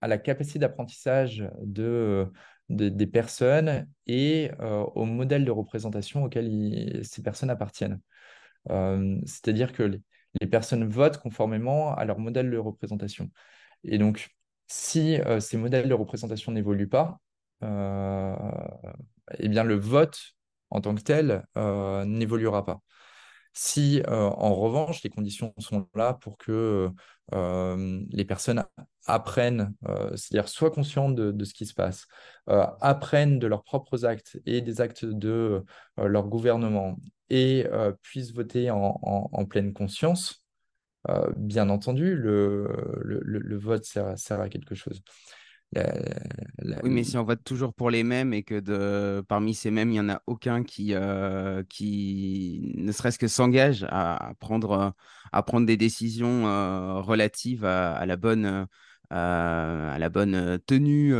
[0.00, 2.30] à la capacité d'apprentissage de,
[2.68, 8.00] des personnes et euh, au modèle de représentation auquel ces personnes appartiennent.
[8.68, 10.02] C'est-à-dire que les,
[10.40, 13.30] les, personnes votent conformément à leur modèle de représentation.
[13.84, 14.30] Et donc,
[14.66, 17.20] si ces modèles de représentation n'évoluent pas,
[17.62, 20.34] eh bien le vote
[20.74, 22.82] en tant que tel euh, n'évoluera pas.
[23.54, 26.90] Si euh, en revanche les conditions sont là pour que
[27.32, 28.64] euh, les personnes
[29.06, 29.74] apprennent,
[30.16, 32.06] c'est-à-dire soient conscientes de, ce qui se passe,
[32.46, 35.62] apprennent de leurs propres actes et des actes de
[35.96, 36.96] leur gouvernement
[37.30, 37.66] et
[38.02, 40.46] puissent voter en, pleine conscience,
[41.36, 45.02] bien entendu, le, vote sert, à quelque chose.
[45.74, 49.90] Oui, mais si on vote toujours pour les mêmes et que de, parmi ces mêmes,
[49.90, 54.94] il n'y en a aucun qui, euh, qui ne serait-ce que s'engage à, prendre,
[55.32, 58.66] à prendre des décisions euh, relatives à, la bonne,
[59.12, 61.12] euh, à la bonne tenue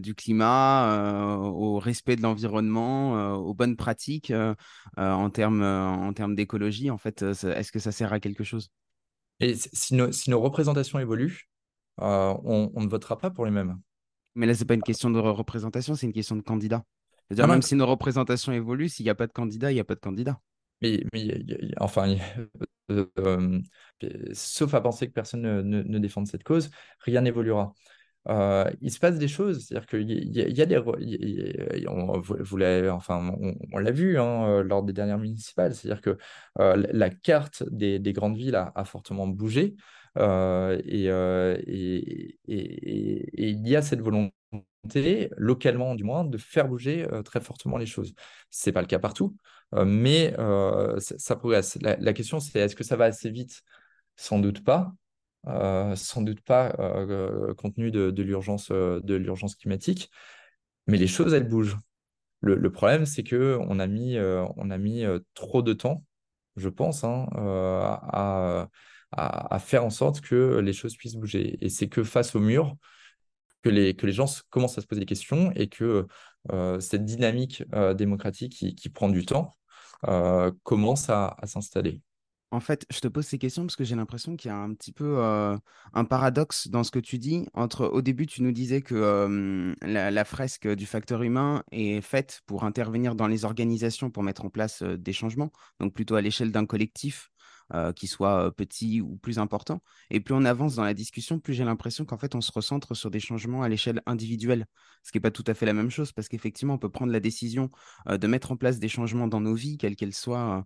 [0.00, 4.32] du climat, au respect de l'environnement, aux bonnes pratiques
[4.96, 8.70] en termes en termes d'écologie, en fait, est-ce que ça sert à quelque chose?
[9.40, 11.51] Et si nos, si nos représentations évoluent,
[11.98, 13.78] on, on ne votera pas pour les mêmes.
[14.34, 16.84] Mais là, ce n'est pas une question de représentation, c'est une question de candidat.
[17.28, 19.84] C'est-à-dire, même si nos représentations évoluent, s'il n'y a pas de candidat, il n'y a
[19.84, 20.38] pas de candidat.
[20.82, 21.02] Mais,
[21.78, 22.16] enfin,
[22.90, 23.60] euh, euh,
[24.32, 27.72] sauf à penser que personne ne, ne, défende cette cause, rien n'évoluera.
[28.28, 30.78] Euh, il se passe des choses, c'est-à-dire qu'il y, a des,
[31.88, 33.34] on, vous enfin,
[33.72, 36.18] on, l'a vu hein, lors des dernières municipales, c'est-à-dire que
[36.58, 39.74] la carte des, des, grandes villes a, a fortement bougé.
[40.18, 47.22] Euh, euh, et, il y a cette volonté, localement du moins, de faire bouger euh,
[47.22, 48.14] très fortement les choses.
[48.50, 49.36] Ce n'est pas le cas partout,
[49.86, 50.34] mais
[50.98, 51.78] ça, progresse.
[51.80, 53.62] La, question, c'est est-ce que ça va assez vite?
[54.16, 54.92] Sans doute pas.
[55.96, 56.72] sans doute pas
[57.56, 60.10] compte tenu de, l'urgence de l'urgence climatique,
[60.86, 61.78] mais les choses elles bougent.
[62.40, 66.04] Le, problème c'est que on a mis on a mis trop de temps,
[66.56, 68.68] je pense, hein, à,
[69.12, 71.58] à, faire en sorte que les choses puissent bouger.
[71.60, 72.76] Et c'est que face au mur
[73.62, 76.06] que les, que les gens commencent à se poser des questions et que
[76.50, 79.54] euh, cette dynamique euh, démocratique qui, prend du temps
[80.08, 82.00] euh, commence à, s'installer.
[82.50, 84.74] En fait, je te pose ces questions parce que j'ai l'impression qu'il y a un
[84.74, 87.46] petit peu un paradoxe dans ce que tu dis.
[87.54, 92.64] Entre au début, tu nous disais que la, fresque du facteur humain est faite pour
[92.64, 96.66] intervenir dans les organisations pour mettre en place des changements, donc plutôt à l'échelle d'un
[96.66, 97.30] collectif
[97.74, 99.82] euh, qui soit euh, petit ou plus important.
[100.10, 102.94] Et plus on avance dans la discussion, plus j'ai l'impression qu'en fait, on se recentre
[102.96, 104.66] sur des changements à l'échelle individuelle,
[105.02, 107.12] ce qui n'est pas tout à fait la même chose, parce qu'effectivement, on peut prendre
[107.12, 107.70] la décision
[108.08, 110.64] euh, de mettre en place des changements dans nos vies, quels qu'elles soient,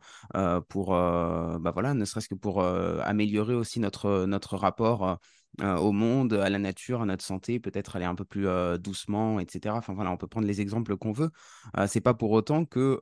[0.68, 5.18] pour, bah voilà, ne serait-ce que pour améliorer aussi notre, notre rapport
[5.62, 8.76] euh, au monde, à la nature, à notre santé, peut-être aller un peu plus euh,
[8.76, 9.74] doucement, etc.
[9.76, 11.30] Enfin voilà, on peut prendre les exemples qu'on veut.
[11.78, 13.00] Euh, c'est pas pour autant que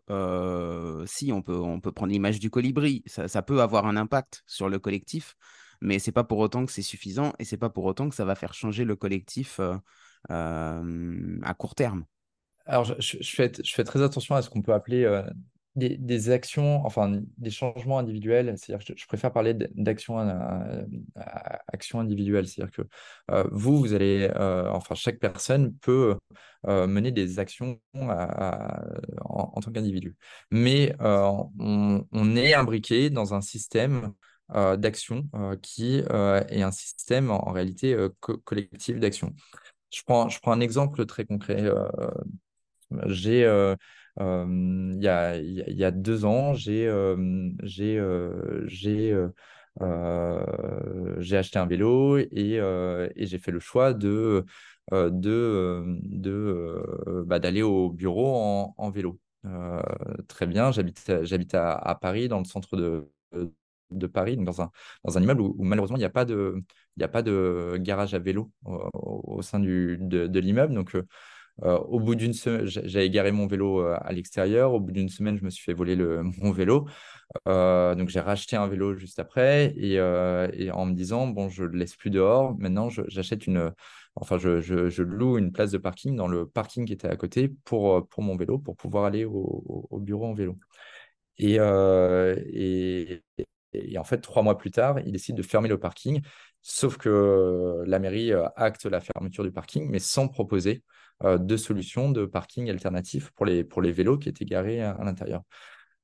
[1.06, 4.68] si on peut, on peut prendre l'image du colibri, ça, peut avoir un impact sur
[4.68, 5.36] le collectif,
[5.80, 8.24] mais c'est pas pour autant que c'est suffisant et c'est pas pour autant que ça
[8.24, 9.60] va faire changer le collectif
[10.28, 12.04] à court terme.
[12.66, 15.04] Alors, je, fais, je, fais, très attention à ce qu'on peut appeler
[15.76, 20.18] des, actions, enfin des changements individuels, c'est-à-dire que je, préfère parler d'actions
[21.72, 22.82] action individuelles, c'est-à-dire que
[23.30, 26.16] euh, vous, vous allez, euh, enfin chaque personne peut
[26.68, 30.16] euh, mener des actions en, tant qu'individu.
[30.50, 34.12] Mais on, est imbriqué dans un système
[34.50, 35.28] d'action
[35.62, 39.34] qui est un système en, réalité collectif d'action.
[39.90, 41.64] Je prends, je prends un exemple très concret.
[43.06, 43.44] J'ai
[44.18, 45.08] il y
[45.84, 46.88] a, deux ans, j'ai
[51.36, 52.60] acheté un vélo et,
[53.16, 54.42] j'ai fait le choix bah,
[57.38, 59.18] d'aller au bureau en, vélo.
[60.28, 63.08] très bien, j'habite à, Paris, dans le centre de,
[64.06, 64.70] Paris, dans un,
[65.04, 66.64] dans un immeuble où, malheureusement il n'y a pas de
[67.78, 70.72] garage à vélo au, sein du, de, l'immeuble.
[71.62, 74.72] Euh, au bout d'une semaine, j'avais garé mon vélo euh, à l'extérieur.
[74.74, 76.88] Au bout d'une semaine, je me suis fait voler le, mon vélo.
[77.48, 81.78] Euh, donc, j'ai racheté un vélo juste après et, en me disant, bon, je le
[81.78, 82.56] laisse plus dehors.
[82.58, 83.72] Maintenant, j'achète une,
[84.16, 88.06] enfin, je, loue une place de parking dans le parking qui était à côté pour,
[88.08, 90.56] pour mon vélo, pour pouvoir aller au, au bureau en vélo.
[91.38, 91.58] Et,
[93.98, 96.20] en fait, trois mois plus tard, il décide de fermer le parking.
[96.62, 102.10] Sauf que la mairie acte la fermeture du parking, mais sans proposer euh, de solutions
[102.10, 105.42] de parking alternatifs pour les, pour les vélos qui étaient garés à, l'intérieur.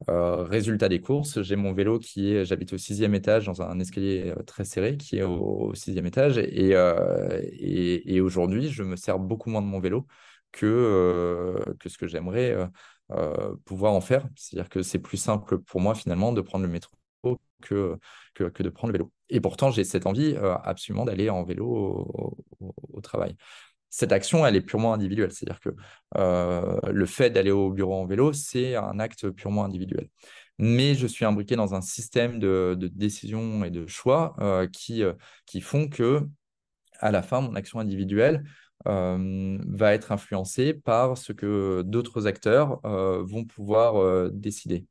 [0.09, 3.79] Euh, résultat des courses, j'ai mon vélo qui est, j'habite au sixième étage dans un
[3.81, 6.71] escalier euh, très serré qui est au, sixième étage et,
[8.07, 10.07] et, aujourd'hui je me sers beaucoup moins de mon vélo
[10.53, 12.57] que, que ce que j'aimerais
[13.65, 14.27] pouvoir en faire.
[14.37, 16.93] C'est-à-dire que c'est plus simple pour moi finalement de prendre le métro
[17.61, 17.99] que,
[18.35, 19.13] que de prendre le vélo.
[19.29, 23.37] Et pourtant j'ai cette envie absolument d'aller en vélo au travail
[23.91, 25.33] cette action, elle est purement individuelle.
[25.33, 25.71] C'est-à-dire que
[26.17, 30.09] euh, le fait d'aller au bureau en vélo, c'est un acte purement individuel.
[30.59, 35.15] Mais je suis imbriqué dans un système de, décisions et de choix euh, qui, euh,
[35.47, 36.23] qui font que,
[37.01, 38.45] à la fin, mon action individuelle
[38.87, 44.87] va être influencée par ce que d'autres acteurs vont pouvoir décider.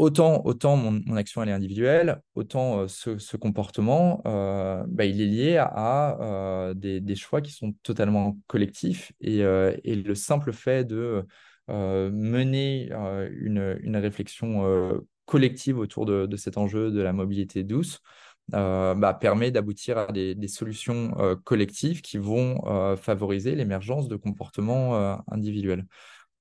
[0.00, 5.56] Autant, mon, action elle est individuelle, autant euh, ce, comportement, euh, bah, il est lié
[5.58, 9.12] à, euh, des, choix qui sont totalement collectifs.
[9.20, 11.26] Et, le simple fait de
[11.68, 18.00] mener une, réflexion collective autour de, cet enjeu de la mobilité douce
[18.48, 25.84] bah, permet d'aboutir à des, des solutions collectives qui vont favoriser l'émergence de comportements individuels.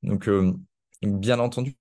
[0.02, 0.30] Donc,
[1.02, 1.76] bien entendu,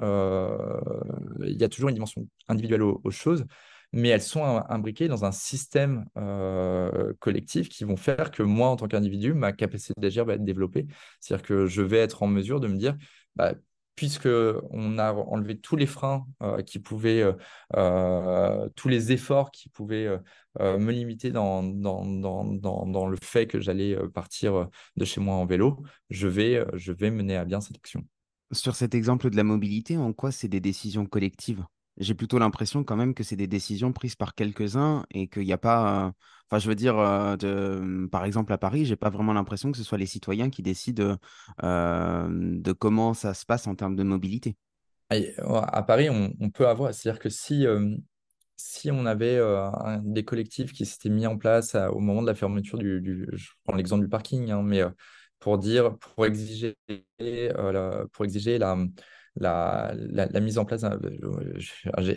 [0.00, 3.44] il y a toujours une dimension individuelle aux, choses,
[3.92, 8.76] mais elles sont imbriquées dans un système euh, collectif qui vont faire que moi, en
[8.76, 10.86] tant qu'individu, ma capacité d'agir va être développée.
[11.20, 12.96] C'est-à-dire que je vais être en mesure de me dire,
[13.36, 13.54] bah,
[13.98, 14.28] puisque
[14.70, 17.32] on a enlevé tous les freins euh, qui pouvaient, euh,
[17.76, 20.06] euh, tous les efforts qui pouvaient
[20.60, 25.82] euh, me limiter dans, dans, le fait que j'allais partir de chez moi en vélo,
[26.10, 28.04] je vais, je vais mener à bien cette action.
[28.52, 31.64] Sur cet exemple de la mobilité, en quoi c'est des décisions collectives?
[31.98, 35.52] J'ai plutôt l'impression quand même que c'est des décisions prises par quelques-uns et qu'il n'y
[35.52, 36.06] a pas...
[36.06, 36.10] Euh,
[36.48, 39.82] enfin, je veux dire, euh, par exemple, à Paris, j'ai pas vraiment l'impression que ce
[39.82, 41.16] soit les citoyens qui décident
[41.64, 44.56] euh, de comment ça se passe en termes de mobilité.
[45.10, 46.94] À Paris, on, peut avoir...
[46.94, 47.66] C'est-à-dire que si,
[48.56, 49.40] si on avait
[50.02, 53.00] des collectifs qui s'étaient mis en place au moment de la fermeture du...
[53.00, 54.82] du je prends l'exemple du parking, hein, mais
[55.40, 56.76] pour dire, pour exiger,
[57.20, 58.76] euh, la, pour exiger la,
[59.36, 60.84] la, la, mise en place.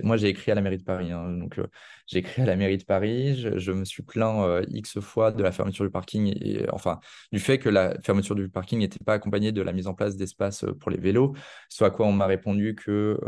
[0.03, 1.12] moi, j'ai écrit à la mairie de Paris.
[1.12, 1.67] Hein, donc, euh,
[2.07, 3.36] j'ai écrit à la mairie de Paris.
[3.57, 6.99] Je, me suis plaint euh, X fois de la fermeture du parking, enfin,
[7.31, 10.15] du fait que la fermeture du parking n'était pas accompagnée de la mise en place
[10.15, 11.34] d'espaces pour les vélos.
[11.69, 13.19] Soit à quoi on m'a répondu que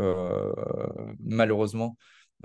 [1.20, 1.96] malheureusement,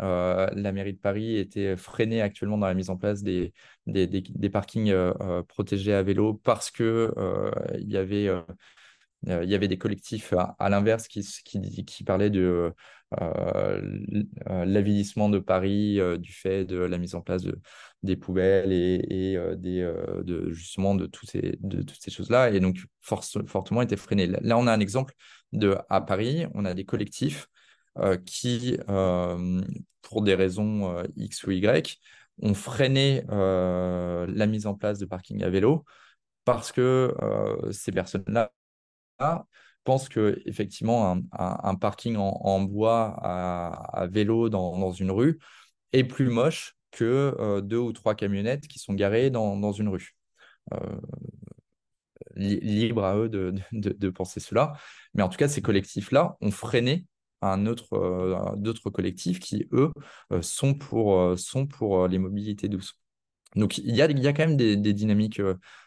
[0.02, 3.54] euh, la mairie de Paris était freinée actuellement dans la mise en place des,
[3.86, 7.14] des, des, parkings euh, euh, protégés à vélo parce que
[7.80, 8.30] il y avait
[9.28, 12.74] il y avait des collectifs à, l'inverse qui, qui, parlaient de
[14.48, 17.60] l'avilissement de Paris du fait de la mise en place de,
[18.02, 19.82] des poubelles et, et des,
[20.24, 22.52] de, justement de, ces, de toutes ces choses-là.
[22.52, 24.28] Et donc, force, fortement était freiné.
[24.28, 25.14] Là, on a un exemple
[25.52, 27.58] de à Paris, on a des collectifs euh,
[28.26, 29.62] qui, euh,
[30.02, 32.00] pour des raisons euh, X ou Y,
[32.42, 35.84] ont freiné la mise en place de parking à vélo
[36.46, 37.14] parce que
[37.72, 38.52] ces personnes-là
[39.84, 45.38] pensent que effectivement un, parking en, bois à, vélo dans, une rue
[45.92, 50.16] est plus moche que deux ou trois camionnettes qui sont garées dans, une rue.
[52.36, 54.74] libre à eux de, penser cela.
[55.14, 57.06] Mais en tout cas, ces collectifs-là ont freiné
[57.42, 59.92] un autre, euh, d'autres collectifs qui, eux,
[60.32, 62.98] euh, sont pour, euh, sont pour les mobilités douces.
[63.56, 65.42] Donc, il y a, y a quand même des, dynamiques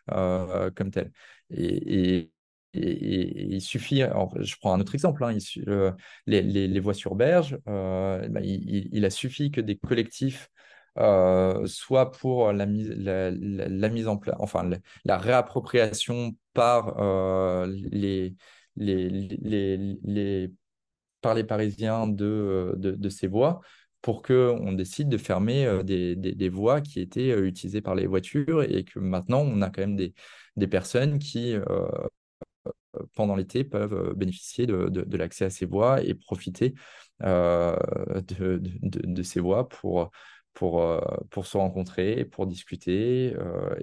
[0.08, 1.12] comme telles.
[1.50, 2.30] Et,
[2.74, 5.36] et, il suffit, je prends un autre exemple, hein,
[6.26, 10.48] les, les, les, voies sur berge, bah, il, a suffi que des collectifs
[10.96, 14.68] soit pour la mise, la, la, mise en place, enfin
[15.04, 16.96] la, réappropriation par
[17.66, 18.34] les,
[18.76, 20.50] les, les,
[21.22, 23.60] par les Parisiens de, euh, de, de ces voies
[24.02, 28.06] pour qu'on décide de fermer euh, des, des, voies qui étaient euh, utilisées par les
[28.06, 30.12] voitures et que maintenant on a quand même des,
[30.56, 31.54] des personnes qui,
[33.14, 36.74] pendant l'été, peuvent bénéficier de, de, l'accès à ces voies et profiter
[37.20, 40.10] de, de, ces voies pour,
[40.52, 43.34] pour, pour se rencontrer, pour discuter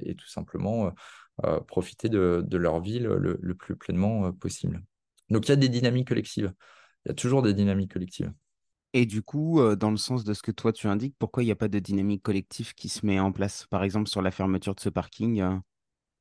[0.03, 0.91] et tout simplement
[1.67, 4.83] profiter de, de leur ville le, le plus pleinement possible.
[5.31, 6.53] Donc il y a des dynamiques collectives
[7.05, 8.31] il y a toujours des dynamiques collectives.
[8.93, 11.45] Et du coup, euh, dans le sens de ce que toi tu indiques, pourquoi il
[11.45, 13.67] n'y a pas de dynamique collective qui se met en place?
[13.69, 15.55] Par exemple, sur la fermeture de ce parking, euh,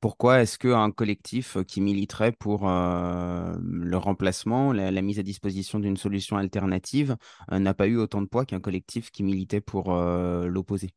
[0.00, 5.96] pourquoi est-ce qu'un collectif euh, qui militerait pour le remplacement, la, mise à disposition d'une
[5.96, 7.16] solution alternative,
[7.50, 10.90] n'a pas eu autant de poids qu'un collectif qui militait pour l'opposer?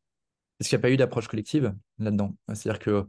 [0.60, 2.36] Est-ce qu'il n'y a pas eu d'approche collective là-dedans?
[2.52, 3.06] C'est-à-dire que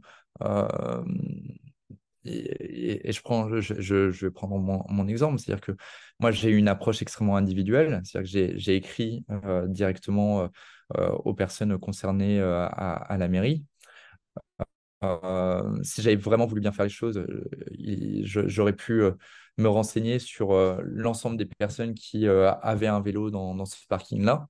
[2.24, 5.72] et, je, prends, je, vais prendre mon, exemple, c'est-à-dire que
[6.20, 10.48] moi j'ai une approche extrêmement individuelle, c'est-à-dire que j'ai écrit euh, directement euh,
[10.96, 13.64] euh, aux personnes concernées à, à, la mairie.
[15.82, 17.24] si j'avais vraiment voulu bien faire les choses,
[18.22, 19.02] j'aurais pu
[19.58, 24.48] me renseigner sur l'ensemble des personnes qui avaient un vélo dans, dans ce parking-là,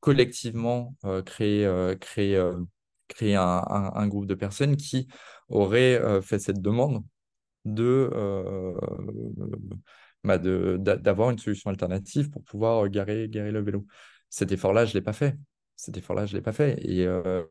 [0.00, 0.94] collectivement
[1.26, 2.40] créer, créer
[3.14, 5.08] créer un, groupe de personnes qui
[5.48, 7.04] auraient euh, fait cette demande
[7.64, 8.74] de, euh,
[10.24, 13.86] bah d'avoir une solution alternative pour pouvoir garer, garer le vélo.
[14.28, 15.36] Cet effort-là, je ne l'ai pas fait.
[15.76, 16.78] Cet effort-là, je l'ai pas fait.
[16.84, 17.44] Et, euh,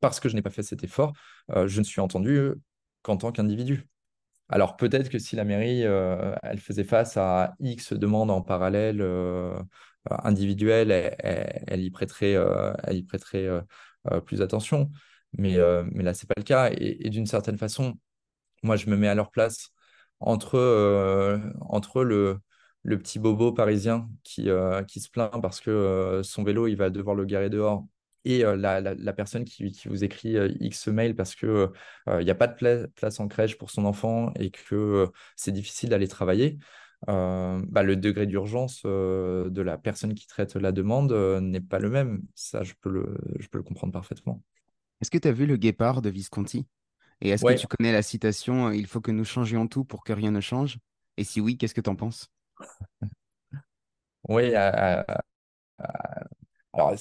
[0.00, 1.12] parce que je n'ai pas fait cet effort,
[1.48, 2.52] je ne suis entendu
[3.02, 3.86] qu'en tant qu'individu.
[4.48, 9.02] Alors peut-être que si la mairie, euh, elle faisait face à X demandes en parallèle
[10.10, 10.90] euh, individuelles,
[11.20, 12.72] elle, y prêterait, euh,
[14.10, 14.90] euh, plus attention.
[15.36, 16.70] Mais, là, c'est pas le cas.
[16.72, 17.98] Et, d'une certaine façon,
[18.62, 19.70] moi, je me mets à leur place
[20.20, 20.58] entre,
[22.02, 22.40] le,
[22.98, 27.50] petit bobo parisien qui, se plaint parce que son vélo, il va devoir le garer
[27.50, 27.86] dehors
[28.24, 31.72] et la, personne qui, vous écrit X mail parce que
[32.08, 35.08] euh, il n'y a pas de pla- place en crèche pour son enfant et que
[35.36, 36.58] c'est difficile d'aller travailler,
[37.08, 41.60] euh, bah, le degré d'urgence euh, de la personne qui traite la demande euh, n'est
[41.60, 42.22] pas le même.
[42.34, 44.42] Ça, je peux le, je peux le comprendre parfaitement.
[45.00, 46.66] Est-ce que tu as vu le guépard de Visconti?
[47.22, 50.12] Et est-ce que tu connais la citation Il faut que nous changions tout pour que
[50.14, 50.78] rien ne change?
[51.18, 52.30] Et si oui, qu'est-ce que tu en penses?
[54.56, 55.02] euh,
[56.72, 56.94] alors,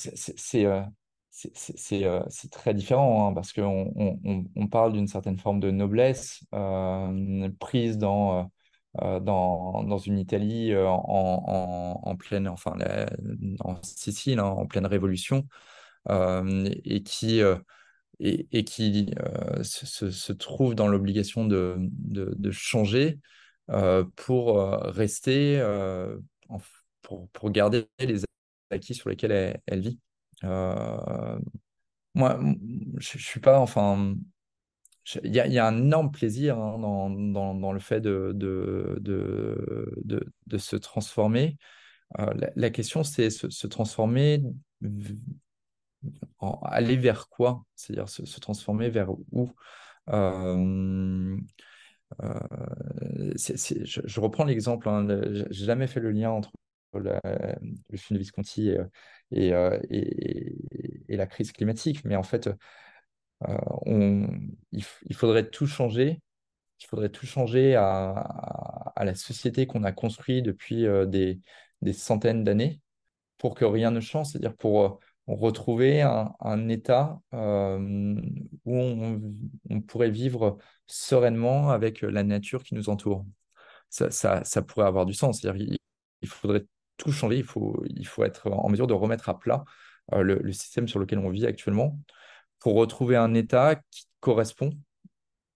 [2.30, 6.44] c'est très différent hein, parce qu'on on, on- on parle d'une certaine forme de noblesse
[7.60, 8.52] prise dans,
[9.22, 13.08] dans, dans une Italie euh, en, en, en pleine, enfin, la-
[13.62, 15.48] en Sicile, hein, en pleine révolution,
[16.10, 17.58] euh, et qui, euh,
[18.20, 23.20] et, et qui euh, se, se- trouve dans l'obligation de, de, de changer
[23.72, 26.18] euh, pour euh, rester, euh,
[27.02, 28.24] pour, pour garder les
[28.72, 30.00] acquis sur lesquels elle, elle vit.
[30.44, 31.40] Euh,
[32.16, 32.40] moi,
[32.98, 34.16] je, je suis pas, enfin,
[35.24, 38.36] il y a, un énorme plaisir hein, dans, le fait de,
[40.58, 41.58] se transformer.
[42.20, 44.42] Euh, la, question, c'est se, transformer,
[46.40, 47.64] aller vers quoi?
[47.76, 49.52] C'est-à-dire se, transformer vers où?
[50.10, 51.38] Euh,
[52.24, 56.52] euh, je, reprends l'exemple, hein, le- j'ai jamais fait le lien entre
[56.94, 57.20] le
[57.98, 58.72] film de Visconti
[59.32, 59.52] et,
[61.10, 62.50] la crise climatique, mais en fait,
[63.42, 64.28] on,
[64.72, 66.22] il, faudrait tout changer.
[66.80, 71.40] Il faudrait tout changer à, la société qu'on a construite depuis euh, des,
[71.94, 72.82] centaines d'années
[73.38, 74.90] pour que rien ne change, c'est-à-dire pour euh,
[75.28, 78.16] retrouver un, état euh,
[78.66, 80.58] où on, pourrait vivre
[80.88, 83.26] sereinement avec la nature qui nous entoure.
[83.90, 85.78] Ça, pourrait avoir du sens, c'est-à-dire
[86.22, 86.66] il, faudrait
[86.98, 87.44] tout changer, il
[88.08, 89.64] faut, être en mesure de remettre à plat
[90.14, 92.00] euh, le système sur lequel on vit actuellement
[92.60, 94.72] pour retrouver un état qui correspond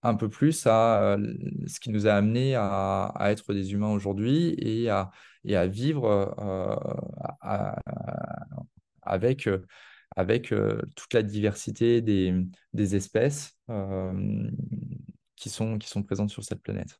[0.02, 1.34] un peu plus à euh,
[1.66, 5.10] ce qui nous a amené à, être des humains aujourd'hui et à,
[5.44, 6.06] et à vivre
[6.38, 6.76] euh,
[9.02, 9.64] avec, euh,
[10.16, 10.48] avec
[10.96, 13.56] toute la diversité des, espèces
[15.36, 16.98] qui sont, qui sont présentes sur cette planète.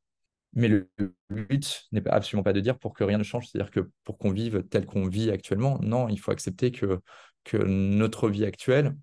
[0.54, 0.90] Mais le,
[1.30, 4.30] but n'est absolument pas de dire pour que rien ne change, c'est-à-dire que pour qu'on
[4.30, 7.00] vive tel qu'on vit actuellement, non, il faut accepter que,
[7.44, 8.94] que notre vie actuelle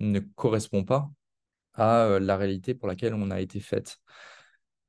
[0.00, 1.10] ne correspond pas
[1.74, 3.98] à euh, la réalité pour laquelle on a été faite.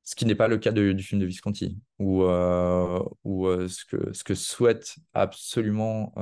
[0.03, 4.33] Ce qui n'est pas le cas du film de Visconti, où, euh, euh, ce que,
[4.33, 6.13] souhaite absolument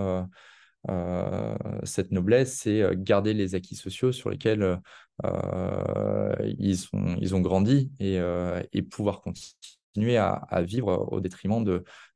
[1.83, 4.81] cette noblesse, c'est garder les acquis sociaux sur lesquels
[5.23, 11.63] ils ont grandi et, pouvoir continuer à, vivre au détriment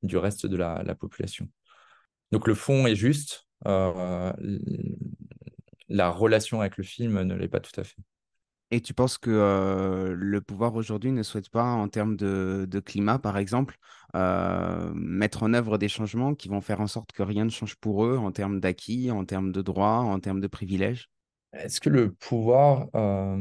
[0.04, 1.48] du reste de la, la population.
[2.34, 3.48] Donc le fond est juste,
[5.92, 7.98] la relation avec le film ne l'est pas tout à fait.
[8.74, 12.80] Et tu penses que euh, le pouvoir aujourd'hui ne souhaite pas, en termes de, de
[12.80, 13.78] climat, par exemple,
[14.16, 17.76] euh, mettre en œuvre des changements qui vont faire en sorte que rien ne change
[17.76, 21.10] pour eux en termes d'acquis, en termes de droits, en termes de privilèges?
[21.52, 23.38] Est-ce que le pouvoir, euh,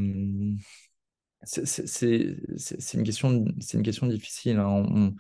[1.45, 4.59] c'est une question, c'est une question difficile.
[4.59, 4.67] hein.
[4.69, 5.15] On-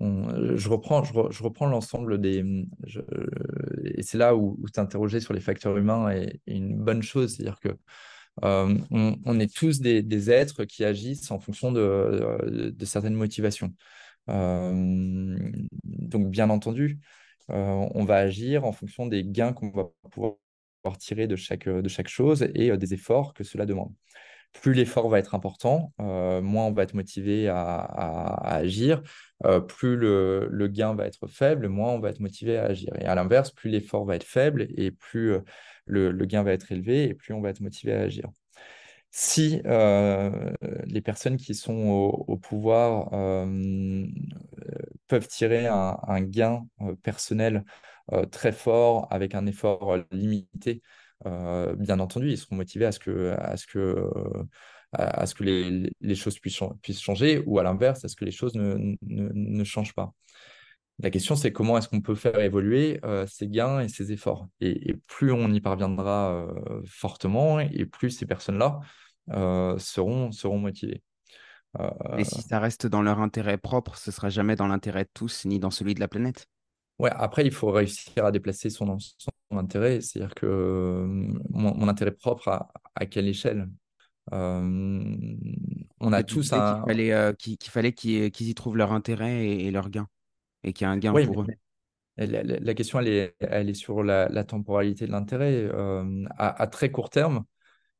[0.00, 2.44] je reprends, l'ensemble des,
[2.84, 3.00] je-
[3.84, 7.34] et c'est là où, où t'interroger sur les facteurs humains est, une bonne chose.
[7.34, 7.68] C'est-à-dire que
[8.44, 13.72] euh, on, est tous des, êtres qui agissent en fonction de, de certaines motivations.
[14.28, 15.38] Euh,
[15.84, 17.00] donc, bien entendu,
[17.50, 20.36] euh, on va agir en fonction des gains qu'on va pouvoir
[20.98, 23.92] tirer de chaque, de chaque chose et euh, des efforts que cela demande.
[24.62, 27.80] Plus l'effort va être important, euh, moins on va être motivé à,
[28.44, 29.02] agir.
[29.44, 32.92] Euh, plus le, gain va être faible, moins on va être motivé à agir.
[33.00, 35.40] Et à l'inverse, plus l'effort va être faible et plus euh,
[35.86, 38.28] le, gain va être élevé et plus on va être motivé à agir.
[39.10, 41.88] Si les personnes qui sont
[42.28, 43.10] au, pouvoir
[45.08, 46.66] peuvent tirer un, gain
[47.02, 47.64] personnel
[48.30, 50.82] très fort avec un effort limité,
[51.24, 54.44] bien entendu, ils seront motivés à ce que, à ce que, euh,
[54.92, 58.16] à, ce que les, les choses puissent, chan- puissent changer ou à l'inverse, à ce
[58.16, 60.12] que les choses ne, ne, ne changent pas.
[60.98, 64.48] La question, c'est comment est-ce qu'on peut faire évoluer euh, ces gains et ces efforts?
[64.60, 68.80] Et, et plus on y parviendra euh, fortement, et plus ces personnes-là
[69.32, 71.02] euh, seront, seront motivées.
[72.16, 75.44] Et si ça reste dans leur intérêt propre, ce sera jamais dans l'intérêt de tous,
[75.44, 76.48] ni dans celui de la planète?
[76.98, 80.00] Ouais, après, il faut réussir à déplacer son, son intérêt.
[80.00, 81.06] C'est-à-dire que
[81.50, 83.68] mon, intérêt propre, à, à quelle échelle?
[84.32, 86.82] On a tous un.
[86.82, 90.08] Qu'il fallait qu'il fallait qu'ils y trouvent leur intérêt et, leur gain.
[90.64, 91.46] Et qu'il y a un gain pour eux.
[92.18, 95.68] La, question, elle est, elle est sur la, temporalité de l'intérêt.
[96.38, 97.44] à, très court terme,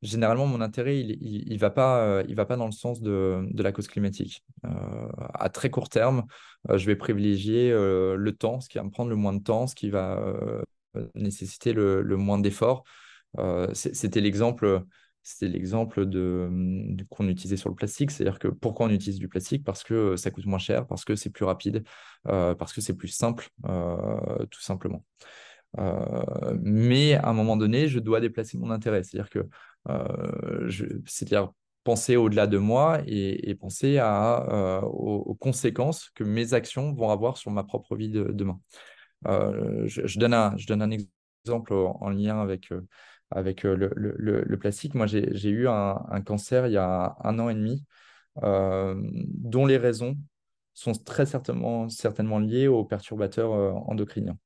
[0.07, 3.73] généralement, mon intérêt, il ne va, pas, il va pas dans le sens de, la
[3.73, 4.45] cause climatique.
[5.35, 6.25] à très court terme,
[6.73, 9.75] je vais privilégier le temps, ce qui va me prendre le moins de temps, ce
[9.75, 10.21] qui va
[11.15, 12.85] nécessiter le, moins d'efforts.
[13.73, 14.85] C'était l'exemple
[15.27, 16.49] c'était l'exemple de,
[17.11, 18.13] qu'on utilisait sur le plastique.
[18.13, 19.65] C'est-à-dire que pourquoi on utilise du plastique?
[19.65, 21.83] Parce que ça coûte moins cher, parce que c'est plus rapide,
[22.29, 25.05] euh, parce que c'est plus simple, euh, tout simplement.
[25.79, 29.03] Euh, mais à un moment donné, je dois déplacer mon intérêt.
[29.03, 29.47] C'est-à-dire que
[31.07, 31.53] c'est-à-dire
[31.85, 37.53] penser au-delà de moi et, penser à, aux, conséquences que mes actions vont avoir sur
[37.53, 38.61] ma propre vie de, demain.
[39.25, 40.57] Je, donne un,
[41.45, 42.73] exemple en lien avec
[43.31, 44.95] avec euh, le, plastique.
[44.95, 47.85] Moi, j'ai eu un, cancer il y a un an et demi,
[48.43, 50.17] euh, dont les raisons
[50.75, 54.39] sont très certainement, certainement liées aux perturbateurs euh, endocriniens.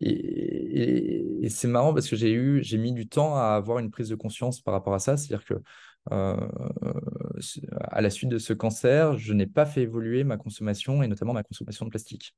[0.00, 4.08] Et, c'est marrant parce que j'ai eu, j'ai mis du temps à avoir une prise
[4.08, 5.16] de conscience par rapport à ça.
[5.16, 5.54] C'est-à-dire que
[6.10, 11.32] à la suite de ce cancer, je n'ai pas fait évoluer ma consommation et notamment
[11.32, 12.34] ma consommation de plastique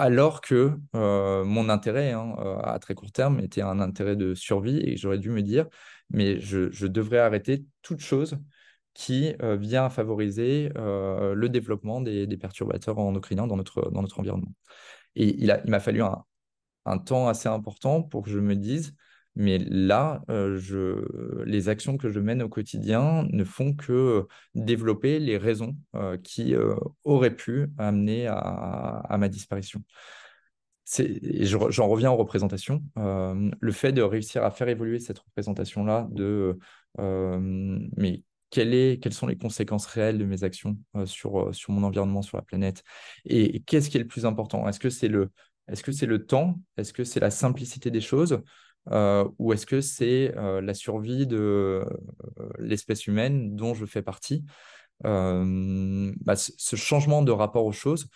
[0.00, 4.34] alors que euh, mon intérêt hein, euh, à très court terme était un intérêt de
[4.34, 5.66] survie et j'aurais dû me dire,
[6.08, 8.38] mais je, devrais arrêter toute chose
[8.94, 14.52] qui vient favoriser le développement des, perturbateurs endocriniens dans notre, dans notre environnement.
[15.16, 16.24] Et il m'a il fallu un,
[16.86, 18.94] un, temps assez important pour que je me dise,
[19.36, 25.36] mais là, je, les actions que je mène au quotidien ne font que développer les
[25.36, 25.76] raisons
[26.22, 26.54] qui
[27.04, 29.82] auraient pu amener à, ma disparition.
[30.92, 32.82] J'en reviens aux représentations.
[32.96, 36.58] le fait de réussir à faire évoluer cette représentation-là de
[36.98, 42.42] mais quelles sont les conséquences réelles de mes actions sur, sur mon environnement, sur la
[42.42, 42.82] planète
[43.24, 44.68] Et qu'est-ce qui est le plus important?
[44.68, 45.30] Est-ce que c'est le,
[46.26, 46.60] temps?
[46.76, 48.42] Est-ce que c'est la simplicité des choses?
[48.90, 51.84] Euh, ou est-ce que c'est euh, la survie de euh,
[52.58, 54.44] l'espèce humaine dont je fais partie?
[55.02, 58.08] Bah, Ce changement de rapport aux choses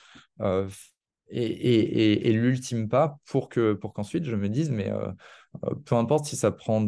[1.30, 3.48] est, l'ultime pas pour
[3.80, 4.92] pour qu'ensuite je me dise mais
[5.84, 6.84] peu importe si ça prend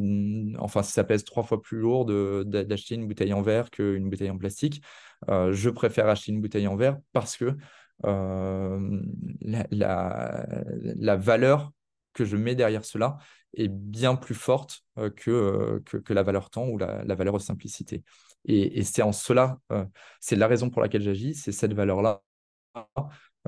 [0.59, 2.05] enfin si ça pèse trois fois plus lourd
[2.45, 4.83] d'acheter une bouteille en verre qu'une bouteille en plastique
[5.29, 7.57] je préfère acheter une bouteille en verre parce que
[8.03, 11.73] la, la, valeur
[12.13, 13.19] que je mets derrière cela
[13.57, 18.05] est bien plus forte euh, que, la valeur temps ou la, valeur simplicité.
[18.45, 19.85] Et, c'est en cela, euh,
[20.21, 22.23] c'est la raison pour laquelle j'agis, c'est cette valeur-là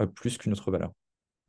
[0.01, 0.93] euh, plus qu'une autre valeur.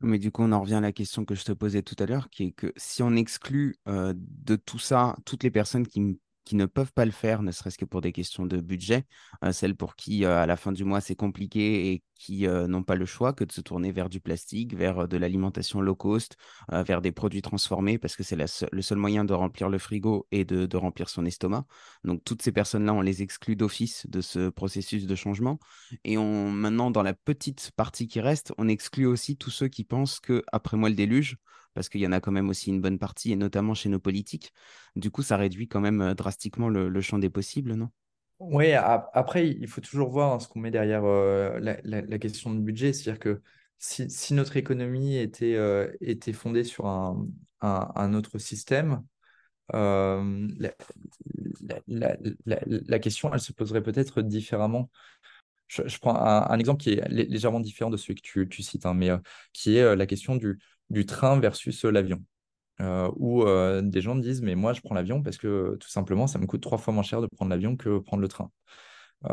[0.02, 2.06] Mais du coup, on en revient à la question que je te posais tout à
[2.06, 6.18] l'heure, qui est que si on exclut de tout ça toutes les personnes qui
[6.50, 9.04] qui ne peuvent pas le faire, ne serait-ce que pour des questions de budget,
[9.44, 12.96] euh, celles pour qui à la fin du mois c'est compliqué et qui n'ont pas
[12.96, 16.36] le choix que de se tourner vers du plastique, vers de l'alimentation low cost,
[16.70, 20.44] vers des produits transformés, parce que c'est le seul moyen de remplir le frigo et
[20.44, 21.64] de, de remplir son estomac.
[22.04, 25.58] Donc toutes ces personnes-là, on les exclut d'office de ce processus de changement.
[26.04, 29.84] Et on, maintenant, dans la petite partie qui reste, on exclut aussi tous ceux qui
[29.84, 31.38] pensent que après moi le déluge,
[31.74, 33.98] parce qu'il y en a quand même aussi une bonne partie, et notamment chez nos
[33.98, 34.52] politiques.
[34.96, 37.88] Du coup, ça réduit quand même euh, drastiquement le, champ des possibles, non?
[38.38, 42.94] Oui, après, il faut toujours voir ce qu'on met derrière euh, la, question de budget.
[42.94, 43.42] C'est-à-dire que
[43.76, 49.04] si, notre économie était, euh, était fondée sur un, autre système,
[49.70, 50.72] la,
[52.98, 54.90] question, elle se poserait peut-être différemment.
[55.66, 59.10] Je, prends un, exemple qui est légèrement différent de celui que tu, cites, hein, mais
[59.52, 60.58] qui est la question du,
[60.90, 62.22] du train versus euh, l'avion.
[62.80, 66.26] Euh, où euh, des gens disent mais moi je prends l'avion parce que tout simplement
[66.26, 68.50] ça me coûte trois fois moins cher de prendre l'avion que prendre le train.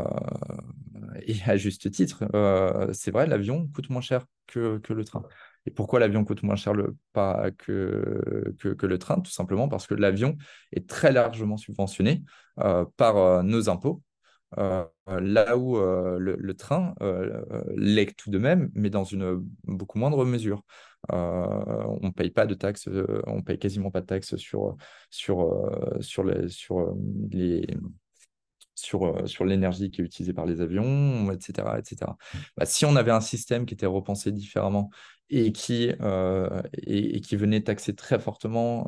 [1.26, 2.26] et à juste titre,
[2.94, 5.24] c'est vrai, l'avion coûte moins cher que, le train.
[5.66, 9.22] Et pourquoi l'avion coûte moins cher le, pas que, que, le train?
[9.22, 10.36] Tout simplement parce que l'avion
[10.74, 12.24] est très largement subventionné
[12.98, 14.04] par nos impôts,
[14.58, 16.94] là où le, train
[17.78, 20.66] l'est tout de même, mais dans une beaucoup moindre mesure.
[21.10, 22.90] On ne paye pas de taxes,
[23.26, 24.78] on paye quasiment pas de taxes sur,
[29.46, 31.80] l'énergie qui est utilisée par les avions, etc.
[31.80, 32.12] etc.
[32.56, 34.90] Bah, si on avait un système qui était repensé différemment
[35.30, 35.92] et qui,
[37.22, 38.88] qui venait taxer très fortement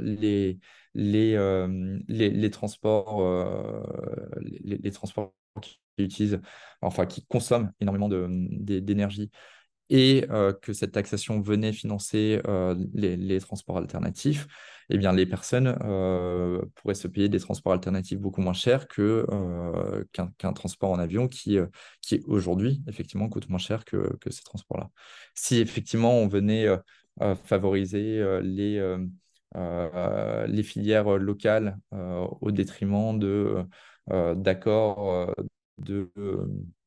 [0.00, 0.58] les,
[2.50, 3.22] transports,
[7.08, 9.30] qui consomment énormément d'énergie
[9.90, 10.26] et
[10.62, 12.40] que cette taxation venait financer
[12.94, 14.46] les, transports alternatifs,
[14.90, 15.74] eh bien, les personnes
[16.74, 19.26] pourraient se payer des transports alternatifs beaucoup moins chers que,
[20.12, 21.58] qu'un, transport en avion qui,
[22.00, 24.90] qui aujourd'hui, effectivement, coûte moins cher que, que ces transports-là.
[25.34, 26.66] Si effectivement on venait
[27.44, 28.96] favoriser les,
[29.54, 31.78] les filières locales
[32.40, 33.64] au détriment de,
[34.08, 35.34] d'accords
[35.78, 36.10] de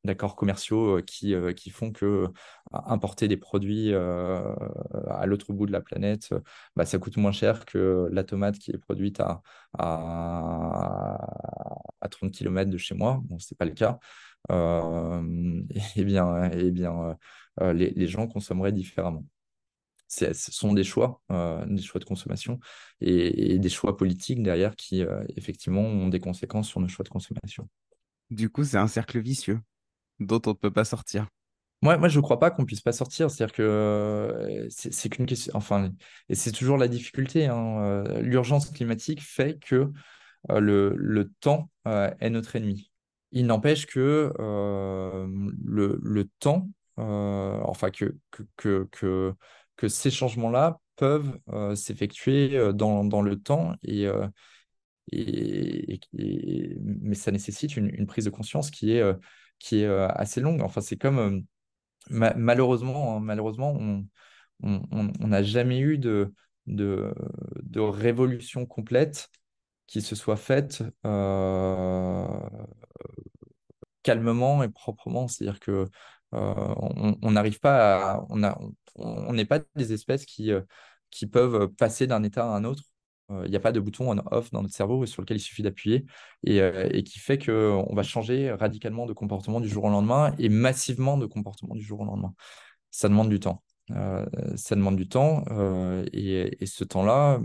[0.07, 2.27] d'accords commerciaux euh, qui, euh, qui font que euh,
[2.71, 6.33] importer des produits à l'autre bout de la planète,
[6.75, 9.41] bah, ça coûte moins cher que la tomate qui est produite à,
[9.77, 11.17] à,
[12.09, 13.21] 30 km de chez moi.
[13.25, 13.99] Bon, ce n'est pas le cas.
[14.49, 17.17] et bien, et bien
[17.61, 19.25] les, les, gens consommeraient différemment.
[20.07, 22.59] Ce sont des choix, des choix de consommation
[23.01, 25.03] et, des choix politiques derrière qui,
[25.37, 27.69] effectivement, ont des conséquences sur nos choix de consommation.
[28.29, 29.61] Du coup, c'est un cercle vicieux
[30.19, 31.27] dont on ne peut pas sortir.
[31.83, 33.29] Moi, moi je ne crois pas qu'on puisse pas sortir.
[33.29, 35.51] C'est-à-dire que euh, c'est qu'une question.
[35.55, 35.91] Enfin,
[36.29, 37.45] et c'est toujours la difficulté.
[37.47, 39.91] Hein, euh, L'urgence climatique fait que
[40.49, 42.91] euh, le, le, temps est notre ennemi.
[43.31, 48.17] Il n'empêche que le, le, temps, enfin, que,
[48.55, 49.33] que, que,
[49.75, 51.37] que ces changements-là peuvent
[51.75, 54.07] s'effectuer dans, dans, le temps et,
[55.11, 59.03] et, mais ça nécessite une, une, prise de conscience qui est
[59.59, 60.61] qui est assez longue.
[60.61, 61.45] Enfin, c'est comme
[62.09, 64.03] malheureusement, hein,
[64.61, 66.33] on n'a jamais eu de,
[67.77, 69.29] révolution complète
[69.87, 70.83] qui se soit faite
[74.03, 75.27] calmement et proprement.
[75.27, 75.85] C'est-à-dire que
[76.31, 78.25] on n'arrive pas
[78.95, 80.51] on n'est pas des espèces qui,
[81.31, 82.83] peuvent passer d'un état à un autre
[83.29, 86.05] il n'y a pas de bouton on-off dans notre cerveau sur lequel il suffit d'appuyer
[86.45, 90.33] et, euh, et, qui fait qu'on va changer radicalement de comportement du jour au lendemain
[90.39, 92.33] et massivement de comportement du jour au lendemain.
[92.89, 93.63] Ça demande du temps.
[93.91, 94.25] Euh,
[94.55, 95.43] ça demande du temps
[96.13, 97.41] et, et, ce temps-là,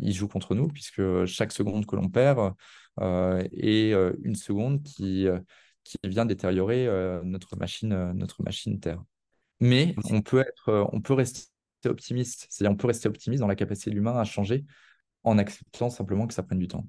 [0.00, 2.52] il joue contre nous puisque chaque seconde que l'on perd
[3.00, 5.26] est une seconde qui,
[5.84, 6.86] qui vient détériorer
[7.24, 9.02] notre, machine, notre machine Terre.
[9.60, 11.51] Mais on peut, être, on peut rester
[11.88, 12.46] optimiste.
[12.50, 14.64] C'est-à-dire, on peut rester optimiste dans la capacité de l'humain à changer
[15.24, 16.86] en acceptant simplement que ça prenne du temps.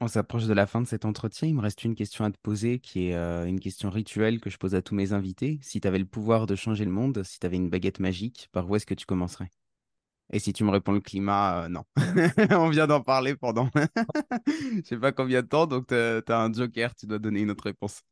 [0.00, 1.48] On s'approche de la fin de cet entretien.
[1.48, 4.48] Il me reste une question à te poser qui est euh, une question rituelle que
[4.48, 5.58] je pose à tous mes invités.
[5.60, 8.48] Si tu avais le pouvoir de changer le monde, si tu avais une baguette magique,
[8.52, 9.50] par où est-ce que tu commencerais?
[10.30, 11.82] Et si tu me réponds le climat, euh, non.
[12.52, 13.68] On vient d'en parler pendant
[14.46, 17.50] je sais pas combien de temps, donc tu as, un joker, tu dois donner une
[17.50, 18.02] autre réponse.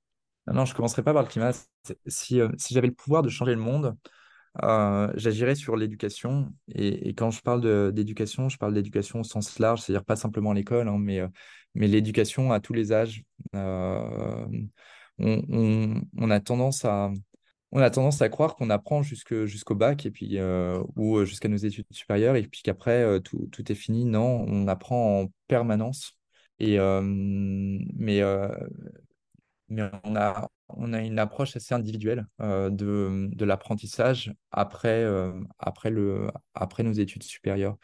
[0.49, 1.53] Non, je ne commencerai pas par le climat.
[2.07, 3.97] Si, euh, si j'avais le pouvoir de changer le monde,
[4.63, 6.53] euh, j'agirais sur l'éducation.
[6.75, 10.89] Et, quand je parle d'éducation, je parle d'éducation au sens large, c'est-à-dire pas simplement l'école,
[10.89, 11.29] hein, mais, euh,
[11.75, 13.23] mais l'éducation à tous les âges.
[13.55, 14.47] Euh,
[15.19, 17.11] on, a tendance à,
[17.73, 20.39] on a tendance à croire qu'on apprend jusqu'au bac et puis,
[20.97, 24.05] ou jusqu'à nos études supérieures et puis qu'après, tout, tout, est fini.
[24.05, 26.19] Non, on apprend en permanence.
[26.59, 28.23] Et, mais,
[29.69, 35.93] mais on a, on a une approche assez individuelle euh, de, l'apprentissage après, euh, après,
[36.55, 37.77] après nos études supérieures.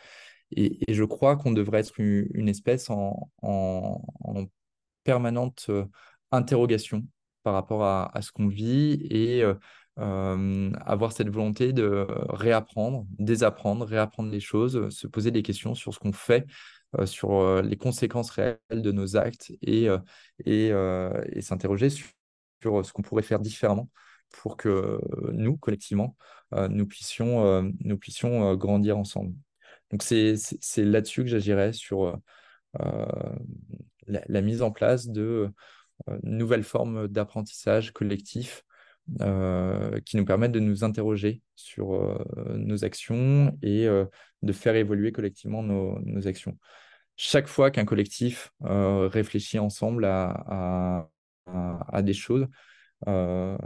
[0.51, 4.01] Et, je crois qu'on devrait être une, espèce en, en,
[5.05, 5.85] permanente euh,
[6.31, 7.07] interrogation
[7.43, 9.43] par rapport à, à ce qu'on vit et
[9.97, 15.99] avoir cette volonté de réapprendre, désapprendre, réapprendre les choses, se poser des questions sur ce
[15.99, 16.47] qu'on fait,
[17.05, 19.89] sur les conséquences réelles de nos actes et,
[20.45, 22.07] et, et s'interroger sur
[22.63, 23.91] sur ce qu'on pourrait faire différemment
[24.33, 24.99] pour que
[25.33, 26.17] nous, collectivement,
[26.55, 29.35] euh, nous puissions, euh, nous puissions euh, grandir ensemble.
[29.91, 30.37] Donc c'est
[30.79, 32.19] là-dessus que j'agirais sur
[34.07, 35.51] la, mise en place de
[36.23, 38.65] nouvelles formes d'apprentissage collectif
[40.07, 45.99] qui nous permettent de nous interroger sur nos actions et de faire évoluer collectivement nos,
[46.01, 46.57] nos actions.
[47.17, 51.11] Chaque fois qu'un collectif réfléchit ensemble à,
[52.03, 52.47] des choses,
[53.09, 53.59] euh,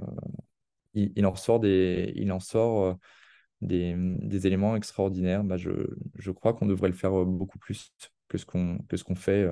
[0.94, 2.94] il, en sort des, il en sort euh,
[3.60, 5.44] des, des éléments extraordinaires.
[5.44, 5.70] Bah, je,
[6.14, 7.92] je crois qu'on devrait le faire euh, beaucoup plus
[8.28, 9.48] que ce qu'on que ce qu'on fait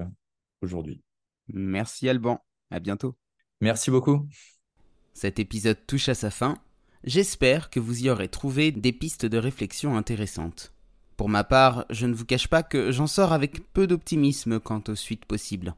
[0.60, 1.02] aujourd'hui.
[1.48, 3.16] Merci Alban, à bientôt.
[3.60, 4.26] Merci beaucoup.
[5.12, 6.58] Cet épisode touche à sa fin.
[7.04, 10.72] J'espère que vous y aurez trouvé des pistes de réflexion intéressantes.
[11.16, 14.82] Pour ma part, je ne vous cache pas que j'en sors avec peu d'optimisme quant
[14.88, 15.74] aux suites possibles.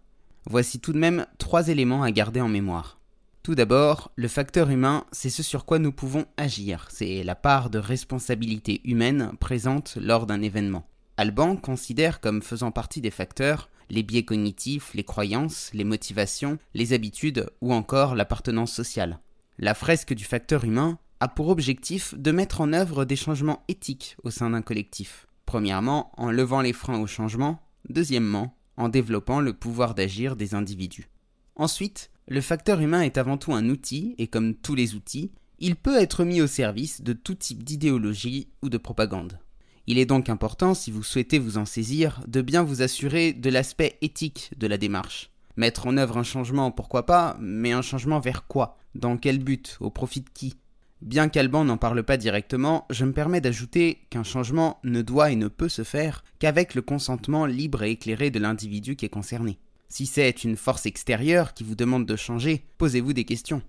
[0.48, 3.00] Voici tout de même trois éléments à garder en mémoire.
[3.42, 7.68] Tout d'abord, le facteur humain, c'est ce sur quoi nous pouvons agir, c'est la part
[7.70, 10.88] de responsabilité humaine présente lors d'un événement.
[11.16, 16.92] Alban considère comme faisant partie des facteurs les biais cognitifs, les croyances, les motivations, les
[16.92, 19.20] habitudes ou encore l'appartenance sociale.
[19.58, 24.16] La fresque du facteur humain a pour objectif de mettre en œuvre des changements éthiques
[24.22, 25.26] au sein d'un collectif.
[25.44, 31.08] Premièrement, en levant les freins au changement, deuxièmement, en développant le pouvoir d'agir des individus.
[31.54, 35.76] Ensuite, le facteur humain est avant tout un outil, et comme tous les outils, il
[35.76, 39.38] peut être mis au service de tout type d'idéologie ou de propagande.
[39.86, 43.50] Il est donc important, si vous souhaitez vous en saisir, de bien vous assurer de
[43.50, 45.30] l'aspect éthique de la démarche.
[45.56, 48.78] Mettre en œuvre un changement, pourquoi pas, mais un changement vers quoi?
[48.94, 49.78] Dans quel but?
[49.80, 50.56] Au profit de qui?
[51.02, 55.36] Bien qu'Alban n'en parle pas directement, je me permets d'ajouter qu'un changement ne doit et
[55.36, 59.58] ne peut se faire qu'avec le consentement libre et éclairé de l'individu qui est concerné.
[59.88, 63.62] Si c'est une force extérieure qui vous demande de changer, posez-vous des questions.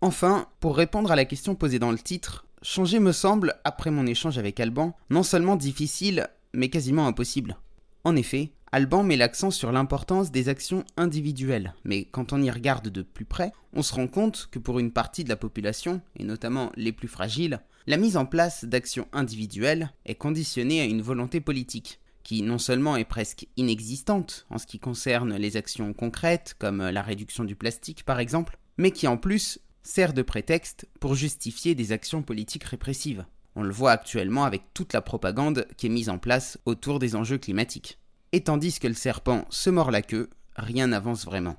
[0.00, 4.06] Enfin, pour répondre à la question posée dans le titre, changer me semble, après mon
[4.06, 7.56] échange avec Alban, non seulement difficile, mais quasiment impossible.
[8.04, 12.88] En effet, Alban met l'accent sur l'importance des actions individuelles, mais quand on y regarde
[12.88, 16.24] de plus près, on se rend compte que pour une partie de la population, et
[16.24, 21.40] notamment les plus fragiles, la mise en place d'actions individuelles est conditionnée à une volonté
[21.40, 26.82] politique qui non seulement est presque inexistante en ce qui concerne les actions concrètes, comme
[26.82, 31.74] la réduction du plastique par exemple, mais qui en plus sert de prétexte pour justifier
[31.74, 33.26] des actions politiques répressives.
[33.54, 37.14] On le voit actuellement avec toute la propagande qui est mise en place autour des
[37.16, 37.98] enjeux climatiques.
[38.32, 41.56] Et tandis que le serpent se mord la queue, rien n'avance vraiment.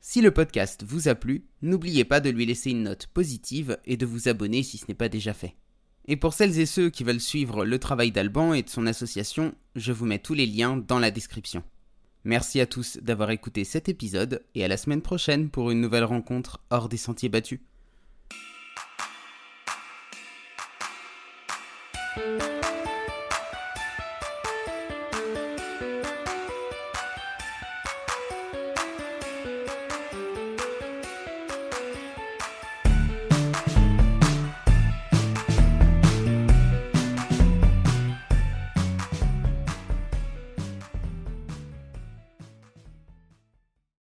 [0.00, 3.96] Si le podcast vous a plu, n'oubliez pas de lui laisser une note positive et
[3.96, 5.56] de vous abonner si ce n'est pas déjà fait.
[6.06, 9.54] Et pour celles et ceux qui veulent suivre le travail d'Alban et de son association,
[9.76, 11.62] je vous mets tous les liens dans la description.
[12.24, 16.04] Merci à tous d'avoir écouté cet épisode et à la semaine prochaine pour une nouvelle
[16.04, 17.60] rencontre hors des sentiers battus.